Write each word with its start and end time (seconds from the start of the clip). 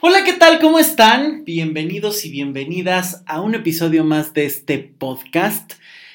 Hola, 0.00 0.22
¿qué 0.24 0.34
tal? 0.34 0.58
¿Cómo 0.60 0.78
están? 0.78 1.44
Bienvenidos 1.44 2.26
y 2.26 2.30
bienvenidas 2.30 3.22
a 3.26 3.40
un 3.40 3.54
episodio 3.54 4.04
más 4.04 4.34
de 4.34 4.44
este 4.44 4.78
podcast 4.78 5.74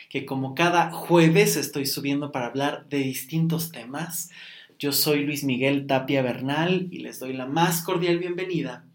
que 0.10 0.26
como 0.26 0.54
cada 0.54 0.92
jueves 0.92 1.56
estoy 1.56 1.88
subiendo 1.88 2.32
para 2.32 2.48
hablar 2.48 2.88
de 2.90 3.00
distintos 3.00 3.72
temas. 3.72 4.30
Yo 4.78 4.92
soy 4.92 5.24
Luis 5.24 5.44
Miguel 5.44 5.88
Tapia 5.88 6.22
Bernal 6.22 6.88
y 6.92 7.00
les 7.00 7.20
doy 7.20 7.34
la 7.34 7.48
más 7.48 7.82
cordial 7.82 8.20
bienvenida 8.20 8.86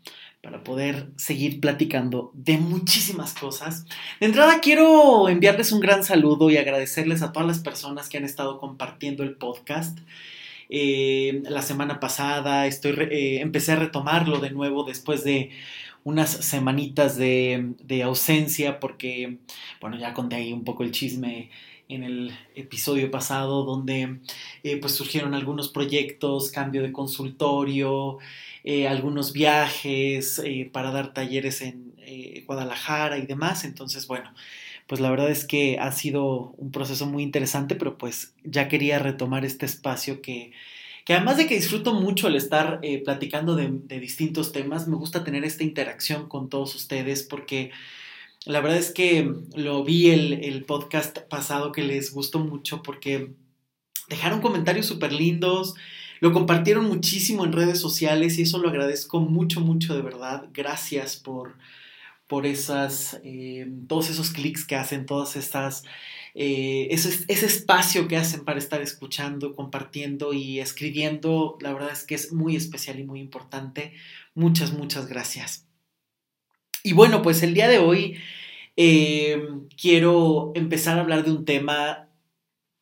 para 0.42 0.62
poder 0.62 1.08
seguir 1.16 1.58
platicando 1.58 2.30
de 2.34 2.58
muchísimas 2.58 3.34
cosas. 3.34 3.86
De 4.20 4.26
entrada 4.26 4.60
quiero 4.60 5.28
enviarles 5.28 5.72
un 5.72 5.80
gran 5.80 6.04
saludo 6.04 6.50
y 6.50 6.56
agradecerles 6.56 7.22
a 7.22 7.32
todas 7.32 7.48
las 7.48 7.58
personas 7.58 8.08
que 8.08 8.18
han 8.18 8.24
estado 8.24 8.58
compartiendo 8.58 9.24
el 9.24 9.36
podcast. 9.36 9.98
Eh, 10.74 11.42
la 11.50 11.60
semana 11.60 12.00
pasada 12.00 12.66
estoy 12.66 12.92
eh, 13.10 13.40
empecé 13.42 13.72
a 13.72 13.76
retomarlo 13.76 14.38
de 14.40 14.48
nuevo 14.50 14.84
después 14.84 15.22
de 15.22 15.50
unas 16.02 16.30
semanitas 16.30 17.18
de, 17.18 18.02
ausencia 18.02 18.80
porque, 18.80 19.36
bueno, 19.82 19.98
ya 19.98 20.14
conté 20.14 20.36
ahí 20.36 20.50
un 20.50 20.64
poco 20.64 20.82
el 20.82 20.90
chisme 20.90 21.50
en 21.90 22.04
el 22.04 22.32
episodio 22.54 23.10
pasado 23.10 23.64
donde 23.64 24.20
eh, 24.62 24.78
pues 24.78 24.94
surgieron 24.94 25.34
algunos 25.34 25.68
proyectos, 25.68 26.50
cambio 26.50 26.82
de 26.82 26.90
consultorio, 26.90 28.16
algunos 28.88 29.34
viajes 29.34 30.42
para 30.72 30.90
dar 30.90 31.12
talleres 31.12 31.60
en 31.60 31.92
Guadalajara 32.46 33.18
y 33.18 33.26
demás. 33.26 33.64
Entonces, 33.64 34.06
bueno, 34.06 34.32
pues 34.92 35.00
la 35.00 35.08
verdad 35.08 35.30
es 35.30 35.46
que 35.46 35.78
ha 35.78 35.90
sido 35.90 36.52
un 36.58 36.70
proceso 36.70 37.06
muy 37.06 37.22
interesante, 37.22 37.76
pero 37.76 37.96
pues 37.96 38.34
ya 38.44 38.68
quería 38.68 38.98
retomar 38.98 39.46
este 39.46 39.64
espacio 39.64 40.20
que, 40.20 40.52
que 41.06 41.14
además 41.14 41.38
de 41.38 41.46
que 41.46 41.54
disfruto 41.54 41.94
mucho 41.94 42.28
el 42.28 42.36
estar 42.36 42.78
eh, 42.82 43.02
platicando 43.02 43.56
de, 43.56 43.70
distintos 43.98 44.52
temas, 44.52 44.88
me 44.88 44.96
gusta 44.96 45.24
tener 45.24 45.46
esta 45.46 45.64
interacción 45.64 46.28
con 46.28 46.50
todos 46.50 46.74
ustedes 46.74 47.22
porque 47.22 47.70
la 48.44 48.60
verdad 48.60 48.76
es 48.76 48.90
que 48.90 49.32
lo 49.56 49.82
vi 49.82 50.10
el, 50.10 50.44
el 50.44 50.66
podcast 50.66 51.20
pasado 51.20 51.72
que 51.72 51.84
les 51.84 52.12
gustó 52.12 52.40
mucho 52.40 52.82
porque 52.82 53.32
dejaron 54.10 54.42
comentarios 54.42 54.84
súper 54.84 55.14
lindos, 55.14 55.72
lo 56.20 56.32
compartieron 56.32 56.84
muchísimo 56.84 57.46
en 57.46 57.54
redes 57.54 57.80
sociales 57.80 58.38
y 58.38 58.42
eso 58.42 58.58
lo 58.58 58.68
agradezco 58.68 59.20
mucho, 59.20 59.60
mucho 59.60 59.94
de 59.94 60.02
verdad. 60.02 60.50
Gracias 60.52 61.16
por 61.16 61.54
por 62.26 62.46
esas, 62.46 63.20
eh, 63.24 63.66
todos 63.88 64.10
esos 64.10 64.30
clics 64.30 64.64
que 64.64 64.76
hacen, 64.76 65.06
todas 65.06 65.36
estas, 65.36 65.84
eh, 66.34 66.88
ese, 66.90 67.24
ese, 67.28 67.46
espacio 67.46 68.08
que 68.08 68.16
hacen 68.16 68.44
para 68.44 68.58
estar 68.58 68.80
escuchando, 68.80 69.54
compartiendo 69.54 70.32
y 70.32 70.60
escribiendo, 70.60 71.58
la 71.60 71.72
verdad 71.72 71.92
es 71.92 72.04
que 72.04 72.14
es 72.14 72.32
muy 72.32 72.56
especial 72.56 72.98
y 72.98 73.04
muy 73.04 73.20
importante. 73.20 73.92
Muchas, 74.34 74.72
muchas 74.72 75.08
gracias. 75.08 75.66
Y 76.82 76.94
bueno, 76.94 77.22
pues 77.22 77.42
el 77.42 77.54
día 77.54 77.68
de 77.68 77.78
hoy 77.78 78.18
eh, 78.76 79.42
quiero 79.80 80.52
empezar 80.54 80.98
a 80.98 81.02
hablar 81.02 81.24
de 81.24 81.30
un 81.32 81.44
tema 81.44 82.08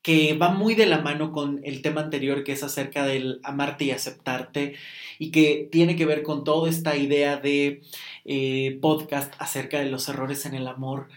que 0.02 0.34
va 0.34 0.50
muy 0.50 0.74
de 0.74 0.86
la 0.86 1.00
mano 1.02 1.32
con 1.32 1.60
el 1.64 1.82
tema 1.82 2.00
anterior 2.00 2.42
que 2.44 2.52
es 2.52 2.62
acerca 2.62 3.04
del 3.04 3.40
amarte 3.42 3.84
y 3.84 3.90
aceptarte 3.90 4.74
y 5.18 5.30
que 5.30 5.68
tiene 5.70 5.96
que 5.96 6.06
ver 6.06 6.22
con 6.22 6.44
toda 6.44 6.70
esta 6.70 6.96
idea 6.96 7.36
de 7.36 7.82
eh, 8.24 8.78
podcast 8.80 9.34
acerca 9.38 9.78
de 9.80 9.90
los 9.90 10.08
errores 10.08 10.46
en 10.46 10.54
el 10.54 10.66
amor. 10.68 11.08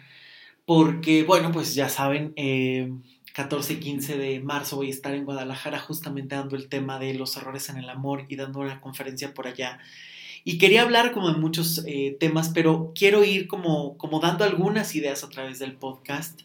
Porque 0.65 1.23
bueno 1.23 1.51
pues 1.51 1.75
ya 1.75 1.89
saben 1.89 2.33
14 3.33 3.73
y 3.73 3.77
15 3.77 4.17
de 4.17 4.39
marzo 4.41 4.75
voy 4.75 4.87
a 4.87 4.91
estar 4.91 5.13
en 5.13 5.25
Guadalajara 5.25 5.79
justamente 5.79 6.35
dando 6.35 6.55
el 6.55 6.69
tema 6.69 6.99
de 6.99 7.13
los 7.13 7.35
errores 7.37 7.69
en 7.69 7.77
el 7.77 7.89
amor 7.89 8.25
y 8.29 8.35
dando 8.35 8.59
una 8.59 8.81
conferencia 8.81 9.33
por 9.33 9.47
allá. 9.47 9.79
Y 10.45 10.57
quería 10.57 10.81
hablar 10.81 11.13
como 11.13 11.31
de 11.31 11.39
muchos 11.39 11.83
eh, 11.87 12.17
temas 12.19 12.51
pero 12.53 12.91
quiero 12.93 13.23
ir 13.23 13.47
como, 13.47 13.97
como 13.97 14.19
dando 14.19 14.43
algunas 14.43 14.93
ideas 14.95 15.23
a 15.23 15.29
través 15.29 15.59
del 15.59 15.73
podcast 15.73 16.41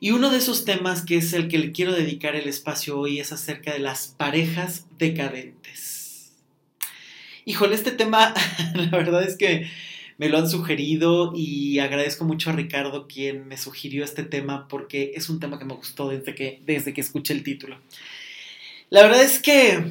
y 0.00 0.10
uno 0.10 0.30
de 0.30 0.38
esos 0.38 0.64
temas 0.64 1.02
que 1.02 1.16
es 1.16 1.32
el 1.32 1.48
que 1.48 1.58
le 1.58 1.72
quiero 1.72 1.92
dedicar 1.92 2.36
el 2.36 2.48
espacio 2.48 2.98
hoy 2.98 3.20
es 3.20 3.32
acerca 3.32 3.72
de 3.72 3.78
las 3.78 4.08
parejas 4.08 4.86
decadentes. 4.98 6.32
Híjole, 7.44 7.74
este 7.74 7.90
tema, 7.90 8.34
la 8.74 8.90
verdad 8.90 9.22
es 9.22 9.36
que 9.36 9.68
me 10.16 10.28
lo 10.28 10.38
han 10.38 10.48
sugerido 10.48 11.32
y 11.34 11.78
agradezco 11.78 12.24
mucho 12.24 12.50
a 12.50 12.54
Ricardo 12.54 13.06
quien 13.08 13.46
me 13.48 13.56
sugirió 13.56 14.04
este 14.04 14.22
tema 14.22 14.68
porque 14.68 15.12
es 15.14 15.28
un 15.28 15.40
tema 15.40 15.58
que 15.58 15.64
me 15.64 15.74
gustó 15.74 16.08
desde 16.08 16.34
que, 16.34 16.60
desde 16.64 16.94
que 16.94 17.00
escuché 17.00 17.34
el 17.34 17.42
título. 17.42 17.78
La 18.90 19.02
verdad 19.02 19.22
es 19.22 19.40
que 19.40 19.84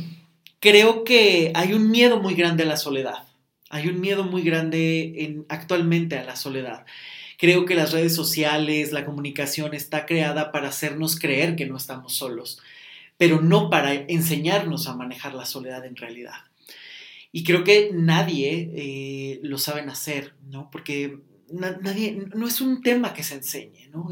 creo 0.59 1.03
que 1.03 1.51
hay 1.55 1.73
un 1.73 1.91
miedo 1.91 2.21
muy 2.21 2.35
grande 2.35 2.63
a 2.63 2.67
la 2.67 2.77
soledad. 2.77 3.27
Hay 3.69 3.87
un 3.87 3.99
miedo 3.99 4.23
muy 4.23 4.43
grande 4.43 5.13
en, 5.17 5.45
actualmente 5.49 6.17
a 6.17 6.23
la 6.23 6.35
soledad. 6.35 6.85
Creo 7.43 7.65
que 7.65 7.75
las 7.75 7.91
redes 7.91 8.15
sociales, 8.15 8.93
la 8.93 9.03
comunicación 9.03 9.73
está 9.73 10.05
creada 10.05 10.53
para 10.53 10.69
hacernos 10.69 11.19
creer 11.19 11.57
que 11.57 11.65
no 11.65 11.75
estamos 11.75 12.13
solos, 12.13 12.61
pero 13.17 13.41
no 13.41 13.69
para 13.69 13.93
enseñarnos 13.93 14.87
a 14.87 14.95
manejar 14.95 15.33
la 15.33 15.45
soledad 15.45 15.85
en 15.85 15.97
realidad. 15.97 16.37
Y 17.33 17.43
creo 17.43 17.65
que 17.65 17.89
nadie 17.91 18.71
eh, 18.73 19.39
lo 19.43 19.57
saben 19.57 19.89
hacer, 19.89 20.35
¿no? 20.49 20.71
Porque 20.71 21.19
nadie, 21.49 22.27
no 22.33 22.47
es 22.47 22.61
un 22.61 22.81
tema 22.81 23.13
que 23.13 23.23
se 23.23 23.35
enseñe, 23.35 23.89
¿no? 23.91 24.07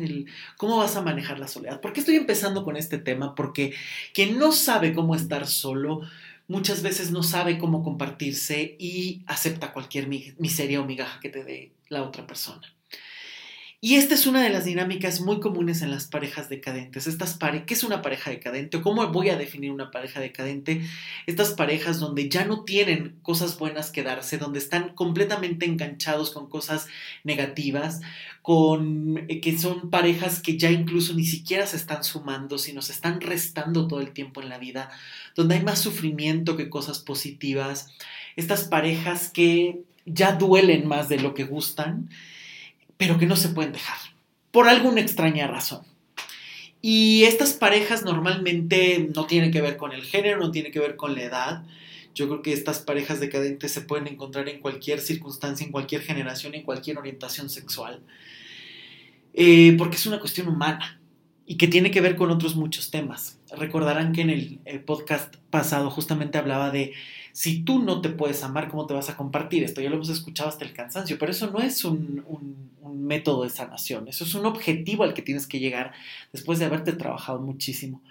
Cómo 0.58 0.76
vas 0.76 0.98
a 0.98 1.02
manejar 1.02 1.40
la 1.40 1.48
soledad. 1.48 1.80
¿Por 1.80 1.94
qué 1.94 2.02
estoy 2.02 2.18
empezando 2.18 2.66
con 2.66 2.76
este 2.76 2.98
tema? 2.98 3.34
Porque 3.34 3.74
quien 4.14 4.38
no 4.40 4.52
sabe 4.52 4.92
cómo 4.92 5.16
estar 5.16 5.48
solo, 5.48 6.02
muchas 6.50 6.84
veces 6.84 7.12
no 7.12 7.24
sabe 7.24 7.58
cómo 7.58 7.82
compartirse 7.82 8.76
y 8.78 9.24
acepta 9.26 9.72
cualquier 9.72 10.10
miseria 10.10 10.82
o 10.82 10.86
migaja 10.86 11.22
que 11.22 11.30
te 11.30 11.46
dé 11.46 11.72
la 11.88 12.04
otra 12.04 12.28
persona. 12.28 12.68
Y 13.84 13.96
esta 13.96 14.14
es 14.14 14.28
una 14.28 14.44
de 14.44 14.52
las 14.52 14.66
dinámicas 14.66 15.22
muy 15.22 15.40
comunes 15.40 15.82
en 15.82 15.90
las 15.90 16.06
parejas 16.06 16.50
decadentes. 16.50 17.08
Estas 17.08 17.34
pare 17.34 17.66
¿Qué 17.66 17.74
es 17.74 17.84
una 17.84 18.04
pareja 18.04 18.30
decadente? 18.30 18.78
¿O 18.78 18.84
cómo 18.84 19.08
voy 19.08 19.30
a 19.30 19.38
definir 19.38 19.72
una 19.72 19.90
pareja 19.90 20.20
decadente? 20.20 20.84
Estas 21.26 21.54
parejas 21.54 22.00
donde 22.00 22.30
ya 22.30 22.46
no 22.46 22.64
tienen 22.64 23.16
cosas 23.24 23.58
buenas 23.58 23.90
que 23.90 24.04
darse, 24.04 24.38
donde 24.38 24.60
están 24.60 24.94
completamente 24.94 25.66
enganchados 25.66 26.30
con 26.30 26.48
cosas 26.48 26.90
negativas, 27.24 28.02
con 28.44 29.26
eh, 29.28 29.42
que 29.42 29.58
son 29.58 29.90
parejas 29.90 30.44
que 30.44 30.60
ya 30.60 30.70
incluso 30.70 31.16
ni 31.16 31.26
siquiera 31.26 31.66
se 31.66 31.78
están 31.78 32.04
sumando, 32.04 32.60
sino 32.60 32.84
se 32.84 32.92
están 32.92 33.20
restando 33.20 33.88
todo 33.88 34.02
el 34.02 34.12
tiempo 34.12 34.44
en 34.44 34.50
la 34.50 34.60
vida, 34.60 34.92
donde 35.36 35.56
hay 35.56 35.64
más 35.64 35.80
sufrimiento 35.80 36.56
que 36.56 36.70
cosas 36.70 37.00
positivas. 37.00 37.88
Estas 38.36 38.66
parejas 38.66 39.32
que 39.32 39.80
ya 40.06 40.34
duelen 40.34 40.88
más 40.88 41.10
de 41.10 41.20
lo 41.20 41.34
que 41.34 41.46
gustan 41.46 42.10
pero 43.02 43.18
que 43.18 43.26
no 43.26 43.36
se 43.36 43.50
pueden 43.50 43.74
dejar, 43.74 43.98
por 44.52 44.70
alguna 44.70 45.02
extraña 45.02 45.48
razón. 45.48 45.82
Y 46.84 47.24
estas 47.24 47.54
parejas 47.54 48.06
normalmente 48.06 49.10
no 49.16 49.26
tienen 49.26 49.50
que 49.50 49.60
ver 49.60 49.76
con 49.76 49.92
el 49.92 50.04
género, 50.04 50.40
no 50.40 50.52
tienen 50.52 50.72
que 50.72 50.80
ver 50.80 50.98
con 50.98 51.16
la 51.16 51.24
edad. 51.24 51.64
Yo 52.14 52.28
creo 52.28 52.44
que 52.44 52.54
estas 52.54 52.78
parejas 52.78 53.20
decadentes 53.20 53.72
se 53.72 53.82
pueden 53.82 54.06
encontrar 54.06 54.48
en 54.50 54.60
cualquier 54.60 55.00
circunstancia, 55.00 55.66
en 55.66 55.72
cualquier 55.72 56.04
generación, 56.04 56.54
en 56.54 56.62
cualquier 56.62 57.00
orientación 57.00 57.50
sexual. 57.50 58.04
Eh, 59.34 59.74
porque 59.80 59.96
es 59.96 60.06
una 60.06 60.20
cuestión 60.20 60.48
humana 60.48 61.01
y 61.46 61.58
que 61.58 61.68
tiene 61.68 61.92
que 61.92 62.02
ver 62.02 62.16
con 62.16 62.32
otros 62.32 62.56
muchos 62.56 62.92
temas. 62.92 63.40
Recordarán 63.56 64.14
que 64.14 64.22
en 64.22 64.30
el 64.30 64.84
podcast 64.86 65.36
pasado 65.50 65.90
justamente 65.90 66.38
hablaba 66.38 66.72
de 66.72 66.94
si 67.34 67.64
tú 67.64 67.80
no 67.80 68.02
te 68.02 68.10
puedes 68.10 68.44
amar, 68.44 68.70
¿cómo 68.70 68.86
te 68.86 68.94
vas 68.94 69.10
a 69.10 69.18
compartir? 69.18 69.64
Esto 69.64 69.82
ya 69.82 69.90
lo 69.90 69.96
hemos 69.96 70.10
escuchado 70.10 70.50
hasta 70.50 70.66
el 70.66 70.74
cansancio, 70.74 71.18
pero 71.18 71.32
eso 71.32 71.50
no 71.50 71.60
es 71.60 71.84
un, 71.86 72.70
método 72.94 73.44
de 73.44 73.50
sanación, 73.50 74.08
eso 74.08 74.24
es 74.24 74.36
un 74.36 74.46
objetivo 74.46 75.04
al 75.04 75.14
que 75.14 75.22
tienes 75.22 75.48
que 75.48 75.60
llegar 75.60 75.92
después 76.32 76.60
de 76.60 76.66
haberte 76.66 76.94
trabajado 76.94 77.40
muchísimo. 77.40 78.02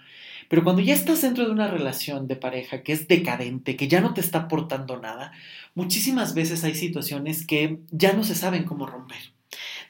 Pero 0.47 0.63
cuando 0.63 0.81
ya 0.81 0.93
estás 0.93 1.21
dentro 1.21 1.45
de 1.45 1.51
una 1.51 1.67
relación 1.67 2.27
de 2.27 2.35
pareja 2.35 2.83
que 2.83 2.91
es 2.91 3.07
decadente, 3.07 3.75
que 3.75 3.87
ya 3.87 4.01
no 4.01 4.13
te 4.13 4.21
está 4.21 4.39
aportando 4.39 4.99
nada, 4.99 5.31
muchísimas 5.75 6.35
veces 6.35 6.63
hay 6.63 6.75
situaciones 6.75 7.47
que 7.47 7.79
ya 7.89 8.13
no 8.13 8.23
se 8.23 8.35
saben 8.35 8.63
cómo 8.63 8.85
romper. 8.85 9.33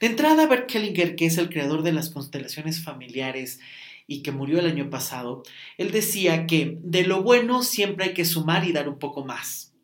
De 0.02 0.08
entrada, 0.08 0.48
Bert 0.48 0.68
Kellinger, 0.68 1.16
que 1.16 1.28
es 1.28 1.38
el 1.38 1.50
creador 1.50 1.84
de 1.84 1.94
las 1.94 2.10
constelaciones 2.10 2.84
familiares 2.84 3.60
y 4.08 4.24
que 4.24 4.32
murió 4.32 4.58
el 4.58 4.66
año 4.66 4.90
pasado, 4.90 5.44
él 5.78 5.92
decía 5.92 6.48
que 6.48 6.80
de 6.82 7.04
lo 7.04 7.22
bueno 7.22 7.62
siempre 7.62 8.06
hay 8.06 8.14
que 8.16 8.26
sumar 8.26 8.66
y 8.68 8.74
dar 8.74 8.90
un 8.90 8.98
poco 8.98 9.24
más. 9.24 9.76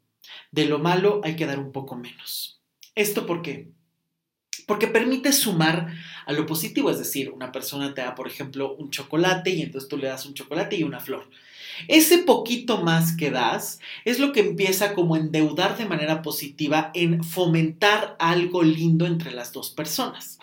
De 0.52 0.66
lo 0.66 0.80
malo 0.80 1.22
hay 1.24 1.36
que 1.36 1.46
dar 1.46 1.60
un 1.60 1.72
poco 1.72 1.96
menos. 1.96 2.60
¿Esto 2.96 3.28
por 3.28 3.44
qué? 3.44 3.70
Porque 4.66 4.88
permite 4.88 5.32
sumar 5.32 5.94
a 6.26 6.34
lo 6.34 6.48
positivo, 6.48 6.90
es 6.90 6.98
decir, 6.98 7.30
una 7.30 7.52
persona 7.52 7.94
te 7.94 8.02
da, 8.02 8.16
por 8.16 8.28
ejemplo, 8.28 8.76
un 8.76 8.90
chocolate 8.90 9.52
y 9.52 9.62
entonces 9.62 9.88
tú 9.88 9.98
le 9.98 10.08
das 10.08 10.26
un 10.26 10.34
chocolate 10.34 10.78
y 10.78 10.84
una 10.84 11.00
flor. 11.00 11.30
Ese 11.88 12.20
poquito 12.20 12.82
más 12.82 13.16
que 13.16 13.32
das 13.32 13.80
es 14.06 14.20
lo 14.20 14.32
que 14.32 14.42
empieza 14.42 14.94
como 14.94 15.16
endeudar 15.16 15.78
de 15.78 15.86
manera 15.86 16.22
positiva 16.22 16.92
en 16.94 17.24
fomentar 17.24 18.16
algo 18.20 18.64
lindo 18.64 19.06
entre 19.06 19.32
las 19.32 19.52
dos 19.54 19.70
personas. 19.72 20.40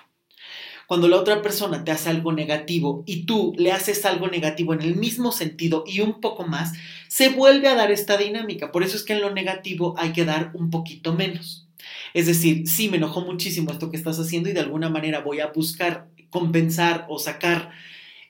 cuando 0.87 1.09
la 1.09 1.17
otra 1.17 1.41
persona 1.41 1.83
te 1.83 1.93
hace 1.93 2.11
algo 2.11 2.33
negativo 2.33 3.05
y 3.07 3.25
tú 3.25 3.55
le 3.57 3.73
haces 3.73 4.05
algo 4.05 4.29
negativo 4.29 4.75
en 4.75 4.83
el 4.83 4.97
mismo 4.97 5.33
sentido 5.33 5.85
y 5.87 6.01
un 6.01 6.21
poco 6.21 6.47
más, 6.47 6.75
se 7.09 7.31
vuelve 7.31 7.69
a 7.69 7.75
dar 7.75 7.91
esta 7.91 8.17
dinámica. 8.17 8.71
Por 8.71 8.83
eso 8.83 8.97
es 8.97 9.03
que 9.03 9.15
en 9.15 9.23
lo 9.23 9.33
negativo 9.33 9.95
hay 9.97 10.13
que 10.13 10.25
dar 10.27 10.51
un 10.55 10.71
poquito 10.71 11.15
menos. 11.15 11.67
Es 12.13 12.27
decir, 12.27 12.69
sí, 12.69 12.89
me 12.89 12.99
enojó 12.99 13.23
muchísimo 13.23 13.71
esto 13.71 13.91
que 13.91 13.97
estás 13.97 14.19
haciendo 14.19 14.49
y 14.49 14.53
de 14.53 14.61
alguna 14.61 14.89
manera 14.91 15.21
voy 15.21 15.41
a 15.41 15.49
buscar 15.49 16.09
compensar 16.31 17.07
o 17.09 17.19
sacar 17.19 17.71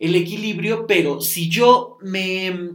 el 0.05 0.17
equilibrio, 0.17 0.87
pero 0.87 1.21
si 1.21 1.49
yo 1.49 1.99
me, 2.03 2.73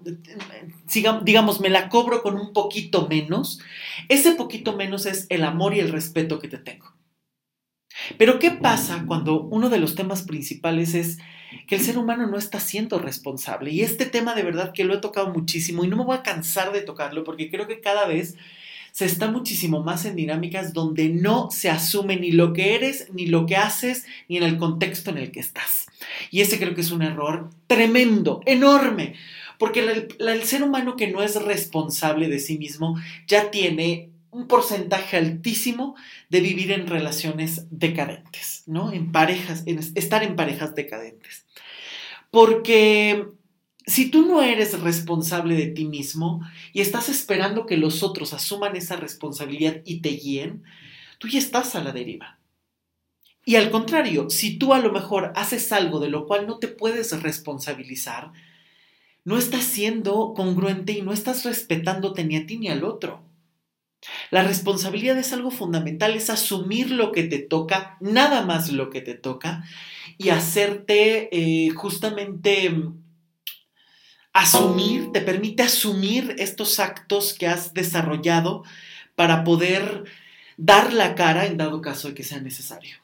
digamos, 1.24 1.60
me 1.60 1.70
la 1.70 1.90
cobro 1.90 2.22
con 2.22 2.36
un 2.36 2.54
poquito 2.54 3.08
menos, 3.08 3.60
ese 4.08 4.34
poquito 4.34 4.76
menos 4.76 5.06
es 5.06 5.26
el 5.30 5.44
amor 5.44 5.76
y 5.76 5.80
el 5.80 5.92
respeto 5.92 6.40
que 6.40 6.48
te 6.48 6.58
tengo. 6.58 6.94
Pero 8.18 8.40
¿qué 8.40 8.52
pasa 8.52 9.04
cuando 9.06 9.42
uno 9.42 9.70
de 9.70 9.80
los 9.80 9.96
temas 9.96 10.24
principales 10.24 10.96
es 10.96 11.18
que 11.68 11.76
el 11.76 11.82
ser 11.82 11.98
humano 11.98 12.28
no 12.28 12.38
está 12.38 12.60
siendo 12.60 13.00
responsable? 13.00 13.72
Y 13.72 13.82
este 13.82 14.06
tema 14.06 14.36
de 14.36 14.44
verdad 14.44 14.72
que 14.74 14.84
lo 14.84 14.94
he 14.94 15.00
tocado 15.00 15.32
muchísimo 15.32 15.84
y 15.84 15.88
no 15.88 15.98
me 15.98 16.06
voy 16.06 16.18
a 16.18 16.24
cansar 16.24 16.72
de 16.72 16.82
tocarlo 16.82 17.24
porque 17.24 17.50
creo 17.50 17.68
que 17.68 17.82
cada 17.82 18.08
vez 18.08 18.36
se 18.92 19.06
está 19.06 19.30
muchísimo 19.30 19.84
más 19.84 20.06
en 20.06 20.16
dinámicas 20.16 20.74
donde 20.74 21.10
no 21.10 21.52
se 21.52 21.70
asume 21.70 22.16
ni 22.18 22.32
lo 22.32 22.54
que 22.54 22.76
eres, 22.76 23.08
ni 23.14 23.28
lo 23.28 23.46
que 23.46 23.56
haces, 23.56 24.06
ni 24.28 24.38
en 24.38 24.44
el 24.44 24.58
contexto 24.58 25.12
en 25.12 25.20
el 25.20 25.32
que 25.32 25.40
estás. 25.40 25.89
Y 26.32 26.42
ese 26.42 26.60
creo 26.60 26.76
que 26.76 26.82
es 26.82 26.92
un 26.92 27.02
error 27.02 27.50
tremendo, 27.68 28.42
enorme, 28.46 29.16
porque 29.58 30.08
el, 30.20 30.44
ser 30.44 30.64
humano 30.64 30.96
que 30.96 31.08
no 31.08 31.22
es 31.22 31.36
responsable 31.42 32.30
de 32.30 32.40
sí 32.40 32.58
mismo 32.58 32.98
ya 33.28 33.52
tiene 33.52 34.10
un 34.32 34.48
porcentaje 34.48 35.18
altísimo 35.18 35.96
de 36.30 36.40
vivir 36.40 36.72
en 36.72 36.88
relaciones 36.88 37.66
decadentes, 37.70 38.64
¿no? 38.68 38.94
En 38.94 39.12
parejas, 39.12 39.64
en 39.66 39.80
estar 39.80 40.24
en 40.24 40.36
parejas 40.36 40.76
decadentes. 40.76 41.46
Porque 42.32 43.26
si 43.86 44.10
tú 44.10 44.26
no 44.26 44.42
eres 44.42 44.80
responsable 44.80 45.56
de 45.56 45.68
ti 45.68 45.86
mismo 45.86 46.42
y 46.72 46.82
estás 46.82 47.10
esperando 47.10 47.66
que 47.66 47.76
los 47.76 48.02
otros 48.04 48.34
asuman 48.34 48.76
esa 48.76 48.96
responsabilidad 48.96 49.82
y 49.84 50.02
te 50.02 50.10
guíen, 50.10 50.64
tú 51.18 51.28
ya 51.28 51.40
estás 51.40 51.76
a 51.76 51.84
la 51.84 51.92
deriva. 51.92 52.39
Y 53.46 53.56
al 53.56 53.72
contrario, 53.72 54.30
si 54.30 54.58
tú 54.58 54.74
a 54.74 54.80
lo 54.80 54.92
mejor 54.92 55.32
haces 55.36 55.72
algo 55.72 56.00
de 56.00 56.10
lo 56.10 56.28
cual 56.28 56.46
no 56.46 56.60
te 56.60 56.68
puedes 56.68 57.20
responsabilizar, 57.22 58.32
no 59.24 59.38
estás 59.38 59.64
siendo 59.64 60.34
congruente 60.36 60.94
y 60.94 61.02
no 61.02 61.14
estás 61.14 61.46
respetándote 61.46 62.24
ni 62.24 62.36
a 62.36 62.46
ti 62.46 62.58
ni 62.58 62.70
al 62.70 62.84
otro. 62.84 63.24
La 64.32 64.44
responsabilidad 64.44 65.18
es 65.18 65.34
algo 65.34 65.52
fundamental, 65.52 66.16
es 66.16 66.30
asumir 66.30 66.92
lo 66.92 67.12
que 67.12 67.24
te 67.24 67.40
toca, 67.40 67.98
nada 68.00 68.46
más 68.46 68.72
lo 68.72 68.90
que 68.90 69.02
te 69.02 69.14
toca, 69.14 69.66
y 70.18 70.30
hacerte 70.30 71.30
eh, 71.32 71.70
justamente 71.72 72.72
asumir, 74.34 75.12
te 75.12 75.22
permite 75.22 75.64
asumir 75.64 76.36
estos 76.38 76.80
actos 76.80 77.34
que 77.34 77.48
has 77.48 77.74
desarrollado 77.74 78.64
para 79.16 79.44
poder 79.44 80.06
dar 80.58 80.94
la 80.94 81.16
cara 81.16 81.46
en 81.46 81.58
dado 81.58 81.82
caso 81.82 82.10
de 82.10 82.14
que 82.14 82.24
sea 82.24 82.40
necesario. 82.40 82.98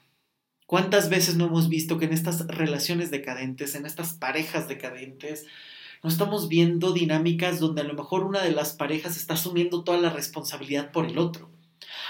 ¿Cuántas 0.75 1.10
veces 1.10 1.38
no 1.38 1.45
hemos 1.45 1.69
visto 1.69 1.98
que 1.98 2.04
en 2.04 2.12
estas 2.12 2.48
relaciones 2.48 3.10
decadentes, 3.10 3.75
en 3.75 3.86
estas 3.86 4.12
parejas 4.12 4.68
decadentes, 4.68 5.45
no 6.04 6.10
estamos 6.10 6.50
viendo 6.50 6.92
dinámicas 6.92 7.62
donde 7.62 7.80
a 7.80 7.86
lo 7.86 7.94
mejor 7.94 8.25
una 8.25 8.42
de 8.42 8.51
las 8.51 8.74
parejas 8.74 9.16
está 9.16 9.36
asumiendo 9.36 9.86
toda 9.86 9.98
la 10.00 10.10
responsabilidad 10.10 10.92
por 10.92 11.06
el 11.06 11.18
otro? 11.18 11.50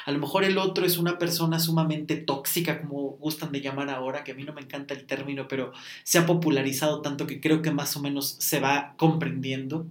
A 0.07 0.11
lo 0.11 0.17
mejor 0.17 0.45
el 0.45 0.57
otro 0.57 0.83
es 0.83 0.97
una 0.97 1.19
persona 1.19 1.59
sumamente 1.59 2.15
tóxica, 2.15 2.81
como 2.81 3.11
gustan 3.19 3.51
de 3.51 3.61
llamar 3.61 3.91
ahora, 3.91 4.23
que 4.23 4.31
a 4.31 4.35
mí 4.35 4.43
no 4.43 4.53
me 4.53 4.61
encanta 4.61 4.95
el 4.95 5.05
término, 5.05 5.47
pero 5.47 5.71
se 6.01 6.17
ha 6.17 6.25
popularizado 6.25 7.03
tanto 7.03 7.27
que 7.27 7.39
creo 7.39 7.61
que 7.61 7.69
más 7.69 7.95
o 7.95 8.01
menos 8.01 8.35
se 8.39 8.59
va 8.59 8.95
comprendiendo. 8.97 9.85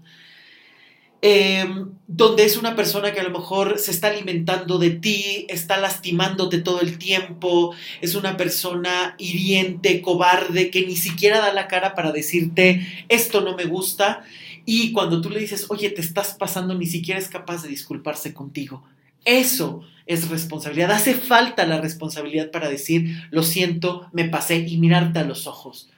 Em, 1.26 1.88
donde 2.06 2.44
es 2.44 2.59
una 2.59 2.76
persona 2.76 3.15
que 3.15 3.21
a 3.21 3.25
lo 3.25 3.31
mejor 3.31 3.79
se 3.79 3.93
está 3.93 4.09
alimentando 4.09 4.79
de 4.79 4.91
ti, 4.91 5.47
está 5.49 5.79
lastimándote 5.79 6.59
todo 6.59 6.82
el 6.82 6.99
tiempo, 6.99 7.75
es 8.03 8.15
una 8.15 8.37
persona 8.37 9.15
hiriente, 9.17 10.03
cobarde, 10.03 10.69
que 10.69 10.85
ni 10.85 10.97
siquiera 10.97 11.41
da 11.41 11.55
la 11.55 11.67
cara 11.67 11.94
para 11.94 12.12
decirte 12.12 13.06
esto 13.09 13.41
no 13.41 13.56
me 13.56 13.65
gusta 13.65 14.23
y 14.67 14.93
cuando 14.93 15.23
tú 15.23 15.31
le 15.31 15.41
dices, 15.41 15.65
oye, 15.71 15.88
te 15.88 16.03
estás 16.03 16.35
pasando, 16.35 16.75
ni 16.75 16.85
siquiera 16.85 17.19
es 17.19 17.29
capaz 17.29 17.62
de 17.62 17.71
disculparse 17.71 18.35
contigo. 18.35 18.85
Eso 19.25 19.81
es 20.05 20.29
responsabilidad. 20.29 20.91
Hace 20.91 21.15
falta 21.15 21.65
la 21.65 21.81
responsabilidad 21.81 22.50
para 22.50 22.69
decir, 22.69 23.29
lo 23.31 23.43
siento, 23.44 24.11
me 24.12 24.26
pasé 24.26 24.56
y 24.56 24.76
mirarte 24.76 25.21
a 25.21 25.25
los 25.25 25.47
ojos. 25.47 25.88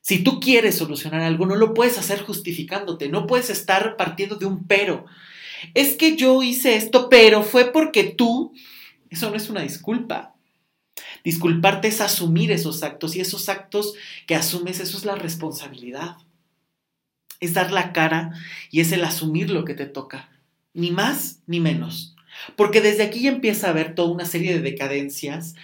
Si 0.00 0.22
tú 0.24 0.40
quieres 0.40 0.76
solucionar 0.76 1.22
algo, 1.22 1.46
no 1.46 1.56
lo 1.56 1.74
puedes 1.74 1.98
hacer 1.98 2.22
justificándote, 2.22 3.08
no 3.08 3.26
puedes 3.26 3.50
estar 3.50 3.96
partiendo 3.96 4.36
de 4.36 4.46
un 4.46 4.66
pero. 4.66 5.04
Es 5.74 5.94
que 5.94 6.16
yo 6.16 6.42
hice 6.42 6.76
esto, 6.76 7.08
pero 7.08 7.42
fue 7.42 7.72
porque 7.72 8.04
tú... 8.04 8.52
Eso 9.10 9.28
no 9.30 9.36
es 9.36 9.50
una 9.50 9.62
disculpa. 9.62 10.34
Disculparte 11.24 11.88
es 11.88 12.00
asumir 12.00 12.50
esos 12.52 12.82
actos 12.82 13.16
y 13.16 13.20
esos 13.20 13.48
actos 13.48 13.94
que 14.26 14.34
asumes, 14.34 14.80
eso 14.80 14.96
es 14.96 15.04
la 15.04 15.16
responsabilidad. 15.16 16.16
Es 17.40 17.54
dar 17.54 17.72
la 17.72 17.92
cara 17.92 18.32
y 18.70 18.80
es 18.80 18.92
el 18.92 19.04
asumir 19.04 19.50
lo 19.50 19.64
que 19.64 19.74
te 19.74 19.86
toca. 19.86 20.30
Ni 20.72 20.90
más 20.90 21.40
ni 21.46 21.60
menos. 21.60 22.14
Porque 22.56 22.80
desde 22.80 23.02
aquí 23.02 23.26
empieza 23.26 23.66
a 23.66 23.70
haber 23.70 23.94
toda 23.94 24.12
una 24.12 24.24
serie 24.24 24.54
de 24.54 24.60
decadencias, 24.60 25.54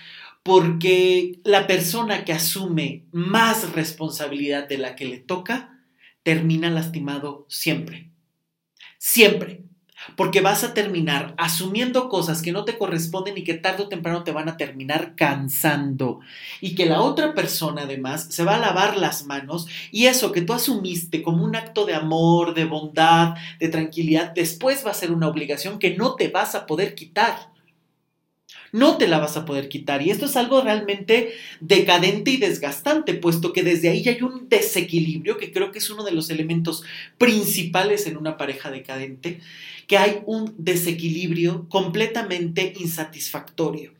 porque 0.47 1.41
la 1.43 1.67
persona 1.67 2.25
que 2.25 2.33
asume 2.33 3.05
más 3.11 3.73
responsabilidad 3.73 4.69
de 4.69 4.79
la 4.79 4.95
que 4.95 5.05
le 5.05 5.19
toca 5.19 5.83
termina 6.23 6.71
lastimado 6.71 7.47
siempre. 7.49 8.13
Siempre 8.97 9.65
porque 10.15 10.41
vas 10.41 10.63
a 10.63 10.73
terminar 10.73 11.35
asumiendo 11.37 12.09
cosas 12.09 12.43
que 12.43 12.53
no 12.53 12.65
te 12.65 12.79
corresponden 12.79 13.37
y 13.37 13.43
que 13.43 13.55
tarde 13.55 13.83
o 13.83 13.89
temprano 13.89 14.23
te 14.23 14.31
van 14.31 14.49
a 14.49 14.57
terminar 14.57 15.17
cansando. 15.17 16.21
Y 16.61 16.77
que 16.77 16.87
la 16.87 17.01
otra 17.01 17.35
persona 17.35 17.83
además 17.83 18.29
se 18.31 18.45
va 18.45 18.55
a 18.55 18.61
lavar 18.61 18.97
las 18.97 19.27
manos 19.27 19.67
y 19.91 20.07
eso 20.07 20.31
que 20.31 20.43
tú 20.43 20.53
asumiste 20.53 21.23
como 21.23 21.45
un 21.45 21.57
acto 21.57 21.87
de 21.87 21.95
amor, 21.95 22.55
de 22.55 22.67
bondad, 22.67 23.35
de 23.59 23.69
tranquilidad, 23.69 24.33
después 24.33 24.87
va 24.87 24.93
a 24.93 24.95
ser 24.95 25.11
una 25.11 25.29
obligación 25.29 25.81
que 25.81 25.97
no 25.97 26.15
te 26.15 26.29
vas 26.29 26.55
a 26.55 26.67
poder 26.67 26.95
quitar 26.95 27.56
no 28.73 28.97
te 28.97 29.09
la 29.09 29.19
vas 29.19 29.37
a 29.37 29.45
poder 29.45 29.69
quitar. 29.69 30.03
Y 30.03 30.11
esto 30.11 30.27
es 30.27 30.37
algo 30.37 30.61
realmente 30.61 31.33
decadente 31.61 32.31
y 32.31 32.37
desgastante, 32.37 33.15
puesto 33.15 33.53
que 33.53 33.63
desde 33.63 33.89
ahí 33.89 34.09
hay 34.09 34.23
un 34.23 34.49
desequilibrio, 34.49 35.37
que 35.37 35.53
creo 35.53 35.73
que 35.73 35.79
es 35.79 35.91
uno 35.91 36.05
de 36.05 36.13
los 36.13 36.31
elementos 36.31 36.83
principales 37.19 38.07
en 38.07 38.17
una 38.17 38.37
pareja 38.37 38.71
decadente, 38.71 39.41
que 39.87 39.99
hay 39.99 40.21
un 40.27 40.55
desequilibrio 40.59 41.69
completamente 41.69 42.75
insatisfactorio. 42.79 43.97